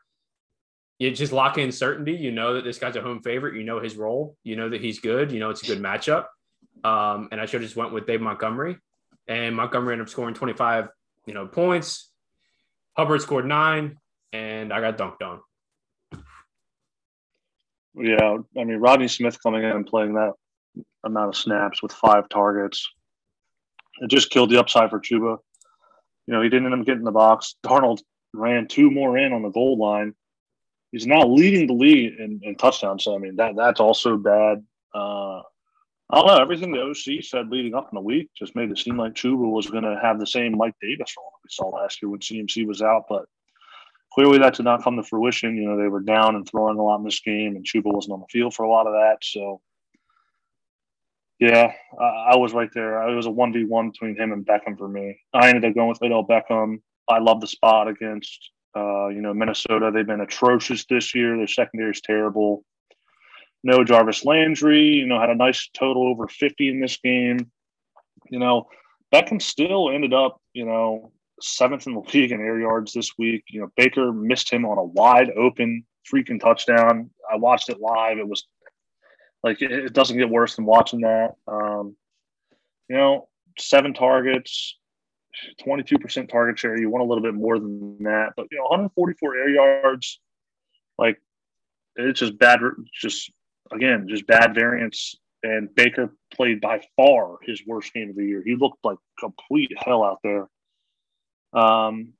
you 0.99 1.11
just 1.11 1.33
lock 1.33 1.57
in 1.57 1.71
certainty. 1.71 2.13
You 2.13 2.31
know 2.31 2.53
that 2.55 2.63
this 2.63 2.77
guy's 2.77 2.95
a 2.95 3.01
home 3.01 3.21
favorite. 3.21 3.55
You 3.55 3.63
know 3.63 3.79
his 3.79 3.95
role. 3.95 4.37
You 4.43 4.55
know 4.55 4.69
that 4.69 4.81
he's 4.81 4.99
good. 4.99 5.31
You 5.31 5.39
know 5.39 5.49
it's 5.49 5.63
a 5.63 5.65
good 5.65 5.81
matchup. 5.81 6.25
Um, 6.83 7.29
and 7.31 7.41
I 7.41 7.45
should 7.45 7.61
have 7.61 7.69
just 7.69 7.75
went 7.75 7.93
with 7.93 8.07
Dave 8.07 8.21
Montgomery, 8.21 8.77
and 9.27 9.55
Montgomery 9.55 9.93
ended 9.93 10.07
up 10.07 10.11
scoring 10.11 10.33
25, 10.33 10.89
you 11.25 11.33
know, 11.33 11.47
points. 11.47 12.09
Hubbard 12.95 13.21
scored 13.21 13.45
nine, 13.45 13.97
and 14.31 14.71
I 14.71 14.81
got 14.81 14.97
dunked 14.97 15.21
on. 15.21 15.39
Yeah, 17.95 18.37
I 18.57 18.63
mean 18.63 18.77
Rodney 18.77 19.07
Smith 19.07 19.41
coming 19.41 19.63
in 19.63 19.69
and 19.69 19.85
playing 19.85 20.13
that 20.15 20.33
amount 21.03 21.29
of 21.29 21.35
snaps 21.35 21.83
with 21.83 21.91
five 21.91 22.27
targets, 22.29 22.87
it 23.99 24.09
just 24.09 24.29
killed 24.29 24.49
the 24.49 24.59
upside 24.59 24.89
for 24.89 24.99
Chuba. 24.99 25.37
You 26.25 26.33
know, 26.33 26.41
he 26.41 26.49
didn't 26.49 26.71
end 26.71 26.81
up 26.81 26.85
getting 26.85 27.03
the 27.03 27.11
box. 27.11 27.55
Darnold 27.63 27.99
ran 28.33 28.67
two 28.67 28.89
more 28.89 29.17
in 29.17 29.33
on 29.33 29.43
the 29.43 29.49
goal 29.49 29.77
line. 29.77 30.15
He's 30.91 31.05
now 31.05 31.27
leading 31.27 31.67
the 31.67 31.73
league 31.73 32.19
in, 32.19 32.39
in 32.43 32.55
touchdowns. 32.55 33.03
So 33.03 33.15
I 33.15 33.19
mean 33.19 33.35
that 33.37 33.55
that's 33.55 33.79
also 33.79 34.17
bad. 34.17 34.63
Uh, 34.93 35.41
I 36.09 36.17
don't 36.17 36.27
know. 36.27 36.37
Everything 36.37 36.71
the 36.71 36.81
OC 36.81 37.23
said 37.23 37.49
leading 37.49 37.73
up 37.73 37.89
in 37.91 37.95
the 37.95 38.01
week 38.01 38.29
just 38.37 38.55
made 38.55 38.69
it 38.69 38.77
seem 38.77 38.97
like 38.97 39.13
Chuba 39.13 39.49
was 39.49 39.69
going 39.69 39.83
to 39.83 39.99
have 40.01 40.19
the 40.19 40.27
same 40.27 40.57
Mike 40.57 40.75
Davis 40.81 41.13
role 41.17 41.31
we 41.43 41.49
saw 41.49 41.69
last 41.69 42.01
year 42.01 42.09
when 42.09 42.19
CMC 42.19 42.67
was 42.67 42.81
out, 42.81 43.05
but 43.09 43.25
clearly 44.13 44.37
that 44.39 44.55
did 44.55 44.63
not 44.63 44.83
come 44.83 44.95
to 44.97 45.03
fruition. 45.03 45.57
You 45.57 45.69
know, 45.69 45.77
they 45.77 45.87
were 45.87 46.01
down 46.01 46.35
and 46.35 46.47
throwing 46.47 46.77
a 46.77 46.83
lot 46.83 46.97
in 46.97 47.03
this 47.05 47.21
game, 47.21 47.55
and 47.55 47.65
Chuba 47.65 47.93
wasn't 47.93 48.13
on 48.13 48.19
the 48.19 48.27
field 48.31 48.53
for 48.53 48.63
a 48.63 48.69
lot 48.69 48.85
of 48.85 48.93
that. 48.93 49.17
So, 49.21 49.61
yeah, 51.39 51.71
I, 51.99 52.33
I 52.33 52.35
was 52.35 52.53
right 52.53 52.69
there. 52.73 53.07
It 53.07 53.15
was 53.15 53.25
a 53.25 53.31
one 53.31 53.53
v 53.53 53.65
one 53.65 53.89
between 53.89 54.15
him 54.15 54.33
and 54.33 54.45
Beckham 54.45 54.77
for 54.77 54.87
me. 54.87 55.19
I 55.33 55.49
ended 55.49 55.65
up 55.65 55.75
going 55.75 55.89
with 55.89 56.01
Odell 56.01 56.25
Beckham 56.25 56.79
I 57.09 57.19
love 57.19 57.41
the 57.41 57.47
spot 57.47 57.87
against 57.87 58.51
uh, 58.75 59.07
you 59.07 59.21
know 59.21 59.33
Minnesota. 59.33 59.91
They've 59.93 60.07
been 60.07 60.21
atrocious 60.21 60.85
this 60.85 61.13
year. 61.13 61.37
Their 61.37 61.47
secondary 61.47 61.91
is 61.91 62.01
terrible. 62.01 62.63
No 63.63 63.83
Jarvis 63.83 64.25
Landry. 64.25 64.83
You 64.83 65.05
know 65.05 65.19
had 65.19 65.29
a 65.29 65.35
nice 65.35 65.69
total 65.73 66.07
over 66.07 66.27
fifty 66.27 66.69
in 66.69 66.79
this 66.79 66.97
game. 66.97 67.51
You 68.29 68.39
know 68.39 68.67
Beckham 69.13 69.41
still 69.41 69.89
ended 69.89 70.13
up 70.13 70.41
you 70.53 70.65
know 70.65 71.11
seventh 71.41 71.87
in 71.87 71.93
the 71.93 71.99
league 72.13 72.31
in 72.31 72.41
air 72.41 72.59
yards 72.59 72.93
this 72.93 73.17
week. 73.17 73.43
You 73.49 73.61
know 73.61 73.69
Baker 73.75 74.11
missed 74.11 74.51
him 74.51 74.65
on 74.65 74.77
a 74.77 74.83
wide 74.83 75.31
open 75.31 75.85
freaking 76.11 76.39
touchdown. 76.39 77.09
I 77.31 77.37
watched 77.37 77.69
it 77.69 77.79
live. 77.79 78.17
It 78.17 78.27
was 78.27 78.45
like 79.43 79.61
it, 79.61 79.93
doesn't 79.93 80.17
get 80.17 80.29
worse 80.29 80.55
than 80.55 80.65
watching 80.65 81.01
that. 81.01 81.31
Um, 81.47 81.95
you 82.89 82.95
know, 82.97 83.27
seven 83.57 83.93
targets, 83.93 84.77
22% 85.65 86.29
target 86.29 86.59
share. 86.59 86.79
You 86.79 86.89
want 86.89 87.03
a 87.03 87.07
little 87.07 87.23
bit 87.23 87.33
more 87.33 87.59
than 87.59 88.03
that, 88.03 88.33
but 88.35 88.47
you 88.51 88.57
know, 88.57 88.63
144 88.65 89.35
air 89.35 89.49
yards, 89.49 90.19
like 90.97 91.21
it's 91.95 92.19
just 92.19 92.37
bad. 92.37 92.59
Just 92.93 93.31
again, 93.71 94.07
just 94.07 94.27
bad 94.27 94.55
variance. 94.55 95.15
And 95.43 95.73
Baker 95.75 96.15
played 96.33 96.61
by 96.61 96.81
far 96.95 97.37
his 97.43 97.61
worst 97.67 97.93
game 97.93 98.09
of 98.09 98.15
the 98.15 98.25
year. 98.25 98.41
He 98.45 98.55
looked 98.55 98.79
like 98.83 98.97
complete 99.19 99.71
hell 99.77 100.03
out 100.03 100.19
there. 100.23 100.47
Um, 101.53 102.13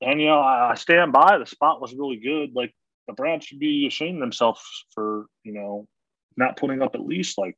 and 0.00 0.20
you 0.20 0.26
know, 0.26 0.40
I, 0.40 0.72
I 0.72 0.74
stand 0.74 1.12
by. 1.12 1.38
The 1.38 1.46
spot 1.46 1.80
was 1.80 1.94
really 1.94 2.16
good. 2.16 2.54
Like 2.54 2.74
the 3.06 3.12
Browns 3.12 3.44
should 3.44 3.60
be 3.60 3.86
ashamed 3.86 4.16
of 4.16 4.20
themselves 4.20 4.60
for 4.94 5.26
you 5.44 5.52
know 5.52 5.86
not 6.36 6.56
putting 6.56 6.82
up 6.82 6.94
at 6.94 7.06
least 7.06 7.38
like 7.38 7.56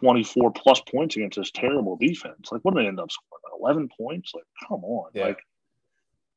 24 0.00 0.52
plus 0.52 0.80
points 0.92 1.16
against 1.16 1.38
this 1.38 1.50
terrible 1.50 1.96
defense. 1.96 2.50
Like, 2.52 2.60
what 2.62 2.74
did 2.74 2.84
they 2.84 2.88
end 2.88 3.00
up 3.00 3.10
scoring? 3.10 3.42
Like 3.44 3.74
11 3.74 3.88
points? 3.98 4.32
Like, 4.34 4.44
come 4.68 4.84
on. 4.84 5.10
Yeah. 5.14 5.26
Like, 5.26 5.38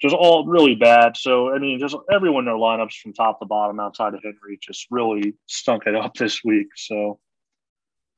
just 0.01 0.15
all 0.15 0.45
really 0.45 0.75
bad. 0.75 1.15
So, 1.15 1.53
I 1.53 1.59
mean, 1.59 1.79
just 1.79 1.95
everyone 2.11 2.45
their 2.45 2.55
lineups 2.55 2.95
from 3.01 3.13
top 3.13 3.39
to 3.39 3.45
bottom 3.45 3.79
outside 3.79 4.13
of 4.13 4.21
Henry 4.23 4.59
just 4.61 4.87
really 4.91 5.33
stunk 5.47 5.83
it 5.85 5.95
up 5.95 6.13
this 6.15 6.43
week. 6.43 6.67
So, 6.75 7.19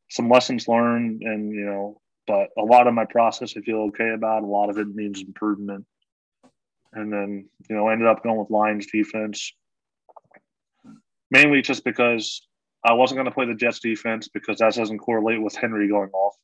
some 0.10 0.30
lessons 0.30 0.68
learned, 0.68 1.22
and, 1.24 1.52
you 1.52 1.66
know, 1.66 2.02
but 2.28 2.50
a 2.58 2.64
lot 2.64 2.88
of 2.88 2.94
my 2.94 3.06
process 3.06 3.56
I 3.58 3.62
feel 3.62 3.88
okay 3.88 4.12
about. 4.12 4.44
A 4.44 4.48
lot 4.48 4.70
of 4.70 4.78
it 4.78 4.88
needs 4.94 5.22
improvement. 5.22 5.86
And 6.94 7.12
then, 7.12 7.50
you 7.70 7.76
know, 7.76 7.90
ended 7.90 8.08
up 8.08 8.24
going 8.24 8.38
with 8.38 8.50
Lions 8.50 8.88
defense 8.88 9.52
mainly 11.32 11.62
just 11.62 11.84
because 11.84 12.48
I 12.84 12.94
wasn't 12.94 13.18
going 13.18 13.26
to 13.26 13.32
play 13.32 13.46
the 13.46 13.56
Jets 13.56 13.80
defense 13.80 14.28
because 14.28 14.60
that 14.60 14.74
doesn't 14.74 15.00
correlate 15.00 15.42
with 15.42 15.56
Henry 15.56 15.88
going 15.88 16.12
off. 16.12 16.36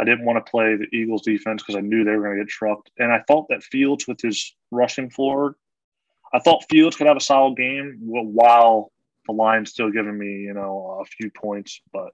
I 0.00 0.04
didn't 0.04 0.24
want 0.24 0.44
to 0.44 0.50
play 0.50 0.76
the 0.76 0.86
Eagles 0.96 1.22
defense 1.22 1.62
because 1.62 1.76
I 1.76 1.80
knew 1.80 2.04
they 2.04 2.12
were 2.12 2.24
going 2.24 2.38
to 2.38 2.44
get 2.44 2.50
trucked. 2.50 2.90
And 2.98 3.12
I 3.12 3.22
thought 3.26 3.48
that 3.48 3.64
Fields, 3.64 4.06
with 4.06 4.20
his 4.20 4.54
rushing 4.70 5.10
floor, 5.10 5.56
I 6.32 6.38
thought 6.38 6.64
Fields 6.70 6.96
could 6.96 7.06
have 7.06 7.16
a 7.16 7.20
solid 7.20 7.56
game 7.56 7.98
while 8.02 8.92
the 9.26 9.32
Lions 9.32 9.70
still 9.70 9.90
giving 9.90 10.16
me, 10.16 10.42
you 10.42 10.54
know, 10.54 11.00
a 11.02 11.04
few 11.04 11.30
points. 11.30 11.80
But 11.92 12.10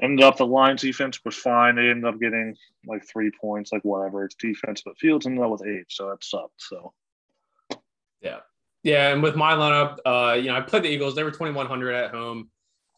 ended 0.00 0.24
up 0.24 0.36
the 0.36 0.46
Lions 0.46 0.82
defense 0.82 1.20
was 1.24 1.36
fine. 1.36 1.76
They 1.76 1.88
ended 1.88 2.04
up 2.04 2.20
getting 2.20 2.56
like 2.86 3.06
three 3.06 3.30
points, 3.38 3.72
like 3.72 3.82
whatever. 3.82 4.24
It's 4.24 4.34
defense, 4.34 4.82
but 4.84 4.98
Fields 4.98 5.26
ended 5.26 5.44
up 5.44 5.50
with 5.50 5.66
eight, 5.66 5.86
so 5.88 6.08
that 6.08 6.24
sucked. 6.24 6.62
So 6.62 6.92
yeah, 8.20 8.38
yeah, 8.82 9.12
and 9.12 9.22
with 9.22 9.36
my 9.36 9.52
lineup, 9.52 9.98
uh, 10.06 10.34
you 10.34 10.48
know, 10.48 10.56
I 10.56 10.60
played 10.60 10.84
the 10.84 10.88
Eagles. 10.88 11.14
They 11.14 11.24
were 11.24 11.30
2100 11.30 11.92
at 11.92 12.10
home. 12.12 12.50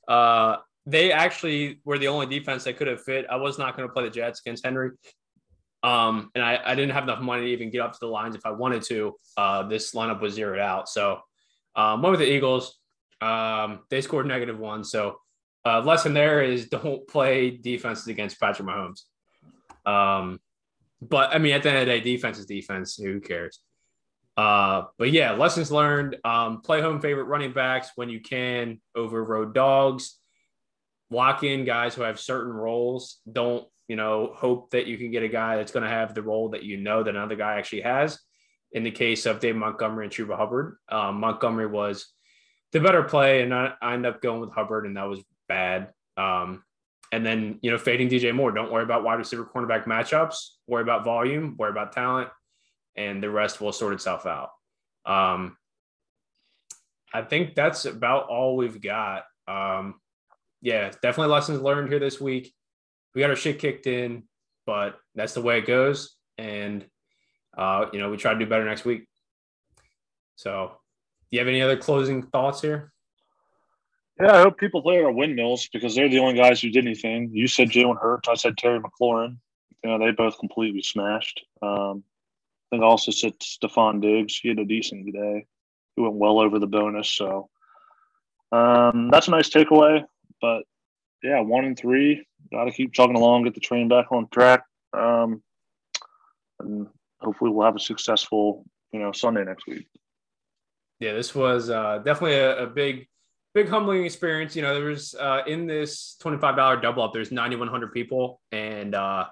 Uh, 0.06 0.58
they 0.88 1.12
actually 1.12 1.80
were 1.84 1.98
the 1.98 2.08
only 2.08 2.26
defense 2.26 2.64
that 2.64 2.78
could 2.78 2.86
have 2.86 3.02
fit. 3.02 3.26
I 3.30 3.36
was 3.36 3.58
not 3.58 3.76
going 3.76 3.86
to 3.86 3.92
play 3.92 4.04
the 4.04 4.10
Jets 4.10 4.40
against 4.40 4.64
Henry. 4.64 4.92
Um, 5.82 6.30
and 6.34 6.42
I, 6.42 6.58
I 6.64 6.74
didn't 6.74 6.92
have 6.92 7.04
enough 7.04 7.20
money 7.20 7.42
to 7.42 7.48
even 7.48 7.70
get 7.70 7.82
up 7.82 7.92
to 7.92 7.98
the 8.00 8.06
Lions 8.06 8.34
if 8.34 8.46
I 8.46 8.50
wanted 8.50 8.82
to. 8.84 9.14
Uh, 9.36 9.62
this 9.64 9.94
lineup 9.94 10.20
was 10.20 10.34
zeroed 10.34 10.58
out. 10.58 10.88
So 10.88 11.20
um, 11.76 12.02
went 12.02 12.12
with 12.12 12.20
the 12.20 12.32
Eagles. 12.32 12.78
Um, 13.20 13.80
they 13.90 14.00
scored 14.00 14.26
negative 14.26 14.58
one. 14.58 14.82
So 14.82 15.18
uh, 15.66 15.80
lesson 15.80 16.14
there 16.14 16.42
is 16.42 16.68
don't 16.68 17.06
play 17.06 17.50
defenses 17.50 18.06
against 18.08 18.40
Patrick 18.40 18.66
Mahomes. 18.66 19.02
Um, 19.84 20.40
but 21.02 21.34
I 21.34 21.38
mean, 21.38 21.52
at 21.52 21.62
the 21.62 21.68
end 21.68 21.78
of 21.78 21.86
the 21.86 21.92
day, 21.92 22.00
defense 22.00 22.38
is 22.38 22.46
defense. 22.46 22.96
Who 22.96 23.20
cares? 23.20 23.60
Uh, 24.36 24.84
but 24.98 25.10
yeah, 25.10 25.32
lessons 25.32 25.70
learned. 25.70 26.16
Um, 26.24 26.60
play 26.60 26.80
home 26.80 27.00
favorite 27.00 27.24
running 27.24 27.52
backs 27.52 27.90
when 27.96 28.08
you 28.08 28.20
can 28.20 28.80
over 28.94 29.22
road 29.22 29.52
dogs. 29.52 30.17
Lock 31.10 31.42
in 31.42 31.64
guys 31.64 31.94
who 31.94 32.02
have 32.02 32.20
certain 32.20 32.52
roles. 32.52 33.18
Don't 33.30 33.66
you 33.86 33.96
know 33.96 34.32
hope 34.34 34.70
that 34.70 34.86
you 34.86 34.98
can 34.98 35.10
get 35.10 35.22
a 35.22 35.28
guy 35.28 35.56
that's 35.56 35.72
going 35.72 35.84
to 35.84 35.88
have 35.88 36.14
the 36.14 36.22
role 36.22 36.50
that 36.50 36.62
you 36.62 36.76
know 36.76 37.02
that 37.02 37.14
another 37.14 37.36
guy 37.36 37.58
actually 37.58 37.82
has. 37.82 38.18
In 38.72 38.82
the 38.82 38.90
case 38.90 39.24
of 39.24 39.40
Dave 39.40 39.56
Montgomery 39.56 40.04
and 40.04 40.12
Chuba 40.12 40.36
Hubbard, 40.36 40.76
um, 40.90 41.20
Montgomery 41.20 41.66
was 41.66 42.06
the 42.72 42.80
better 42.80 43.02
play, 43.02 43.40
and 43.40 43.54
I, 43.54 43.72
I 43.80 43.94
ended 43.94 44.14
up 44.14 44.20
going 44.20 44.40
with 44.40 44.52
Hubbard, 44.52 44.84
and 44.84 44.96
that 44.98 45.08
was 45.08 45.20
bad. 45.48 45.90
Um, 46.18 46.62
and 47.10 47.24
then 47.24 47.58
you 47.62 47.70
know 47.70 47.78
fading 47.78 48.10
DJ 48.10 48.34
Moore. 48.34 48.52
Don't 48.52 48.70
worry 48.70 48.82
about 48.82 49.04
wide 49.04 49.14
receiver 49.14 49.44
cornerback 49.46 49.84
matchups. 49.84 50.50
Worry 50.66 50.82
about 50.82 51.04
volume. 51.04 51.56
Worry 51.58 51.70
about 51.70 51.92
talent 51.92 52.28
and 52.98 53.22
the 53.22 53.30
rest 53.30 53.60
will 53.60 53.72
sort 53.72 53.94
itself 53.94 54.26
out. 54.26 54.50
Um, 55.06 55.56
I 57.14 57.22
think 57.22 57.54
that's 57.54 57.84
about 57.84 58.28
all 58.28 58.56
we've 58.56 58.82
got. 58.82 59.22
Um, 59.46 59.94
yeah, 60.60 60.90
definitely 61.02 61.32
lessons 61.32 61.60
learned 61.60 61.88
here 61.88 61.98
this 61.98 62.20
week. 62.20 62.52
We 63.14 63.20
got 63.20 63.30
our 63.30 63.36
shit 63.36 63.58
kicked 63.58 63.86
in, 63.86 64.24
but 64.66 64.98
that's 65.14 65.34
the 65.34 65.42
way 65.42 65.58
it 65.58 65.66
goes. 65.66 66.16
And, 66.36 66.84
uh, 67.56 67.86
you 67.92 67.98
know, 67.98 68.10
we 68.10 68.16
try 68.16 68.32
to 68.32 68.38
do 68.38 68.46
better 68.46 68.64
next 68.64 68.84
week. 68.84 69.08
So, 70.36 70.72
do 71.30 71.36
you 71.36 71.40
have 71.40 71.48
any 71.48 71.62
other 71.62 71.76
closing 71.76 72.22
thoughts 72.22 72.60
here? 72.60 72.92
Yeah, 74.20 74.34
I 74.34 74.40
hope 74.42 74.58
people 74.58 74.82
play 74.82 75.02
our 75.02 75.12
windmills 75.12 75.68
because 75.72 75.94
they're 75.94 76.08
the 76.08 76.18
only 76.18 76.34
guys 76.34 76.60
who 76.60 76.70
did 76.70 76.84
anything. 76.84 77.30
You 77.32 77.46
said 77.46 77.70
Jalen 77.70 78.00
Hurts. 78.00 78.28
I 78.28 78.34
said 78.34 78.56
Terry 78.56 78.80
McLaurin. 78.80 79.36
You 79.84 79.90
know, 79.90 79.98
they 80.04 80.10
both 80.10 80.38
completely 80.38 80.82
smashed. 80.82 81.44
Um, 81.62 82.02
I 82.66 82.76
think 82.76 82.82
also 82.82 83.12
said 83.12 83.38
Stefon 83.38 84.00
Diggs. 84.02 84.36
He 84.36 84.48
had 84.48 84.58
a 84.58 84.64
decent 84.64 85.12
day. 85.12 85.46
He 85.94 86.02
went 86.02 86.14
well 86.14 86.40
over 86.40 86.58
the 86.58 86.66
bonus. 86.66 87.08
So 87.08 87.48
um, 88.50 89.08
that's 89.10 89.28
a 89.28 89.30
nice 89.30 89.50
takeaway. 89.50 90.04
But 90.40 90.62
yeah, 91.22 91.40
one 91.40 91.64
and 91.64 91.78
three. 91.78 92.24
Got 92.52 92.64
to 92.64 92.70
keep 92.70 92.92
chugging 92.92 93.16
along, 93.16 93.44
get 93.44 93.54
the 93.54 93.60
train 93.60 93.88
back 93.88 94.06
on 94.10 94.28
track. 94.28 94.64
Um, 94.92 95.42
and 96.60 96.86
hopefully 97.20 97.50
we'll 97.50 97.66
have 97.66 97.76
a 97.76 97.80
successful, 97.80 98.64
you 98.92 99.00
know, 99.00 99.12
Sunday 99.12 99.44
next 99.44 99.66
week. 99.66 99.86
Yeah, 101.00 101.12
this 101.12 101.34
was 101.34 101.70
uh, 101.70 101.98
definitely 101.98 102.36
a, 102.36 102.64
a, 102.64 102.66
big, 102.66 103.06
big 103.54 103.68
humbling 103.68 104.04
experience. 104.04 104.56
You 104.56 104.62
know, 104.62 104.74
there 104.74 104.88
was 104.88 105.14
uh, 105.14 105.42
in 105.46 105.66
this 105.66 106.16
$25 106.22 106.82
double 106.82 107.02
up, 107.02 107.12
there's 107.12 107.30
9,100 107.30 107.92
people. 107.92 108.40
And 108.50 108.94
uh, 108.94 109.26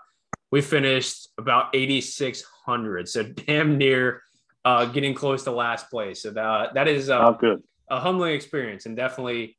we 0.52 0.60
finished 0.60 1.28
about 1.38 1.74
8,600. 1.74 3.08
So 3.08 3.22
damn 3.46 3.78
near 3.78 4.22
uh, 4.64 4.86
getting 4.86 5.14
close 5.14 5.44
to 5.44 5.50
last 5.50 5.90
place. 5.90 6.22
So 6.22 6.30
that, 6.32 6.74
that 6.74 6.86
is 6.86 7.10
uh, 7.10 7.28
oh, 7.28 7.36
good. 7.38 7.62
a 7.88 7.98
humbling 7.98 8.34
experience 8.34 8.86
and 8.86 8.96
definitely 8.96 9.56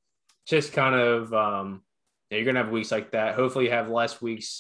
just 0.48 0.74
kind 0.74 0.96
of, 0.96 1.34
um, 1.34 1.82
you're 2.30 2.44
to 2.56 2.64
have 2.64 2.72
weeks 2.72 2.92
like 2.92 3.12
that. 3.12 3.36
Hopefully 3.36 3.66
you 3.66 3.72
have 3.72 3.90
less 3.90 4.22
weeks 4.22 4.60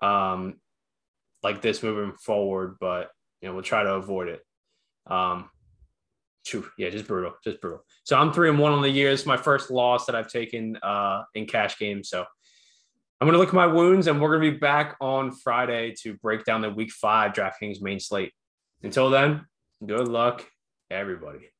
um, 0.00 0.56
like 1.42 1.62
this 1.62 1.82
moving 1.82 2.12
forward, 2.16 2.76
but 2.80 3.10
you 3.40 3.48
know, 3.48 3.54
we'll 3.54 3.62
try 3.62 3.82
to 3.82 3.94
avoid 3.94 4.28
it. 4.28 4.40
Um, 5.06 5.50
yeah, 6.78 6.90
just 6.90 7.06
brutal, 7.06 7.32
just 7.42 7.60
brutal. 7.60 7.84
So 8.04 8.16
I'm 8.16 8.32
three 8.32 8.48
and 8.48 8.58
one 8.58 8.72
on 8.72 8.82
the 8.82 8.90
year. 8.90 9.10
It's 9.10 9.26
my 9.26 9.36
first 9.36 9.70
loss 9.70 10.06
that 10.06 10.14
I've 10.14 10.28
taken 10.28 10.76
uh, 10.82 11.22
in 11.34 11.46
cash 11.46 11.78
games. 11.78 12.08
So 12.08 12.24
I'm 13.20 13.26
to 13.32 13.38
look 13.38 13.48
at 13.48 13.54
my 13.54 13.66
wounds, 13.66 14.06
and 14.06 14.20
we're 14.20 14.28
to 14.42 14.50
be 14.50 14.58
back 14.58 14.96
on 15.00 15.32
Friday 15.32 15.94
to 16.02 16.14
break 16.14 16.44
down 16.44 16.60
the 16.60 16.70
week 16.70 16.92
five 16.92 17.32
DraftKings 17.32 17.80
main 17.80 17.98
slate. 17.98 18.32
Until 18.82 19.08
then, 19.08 19.46
good 19.86 20.08
luck, 20.08 20.44
everybody. 20.90 21.53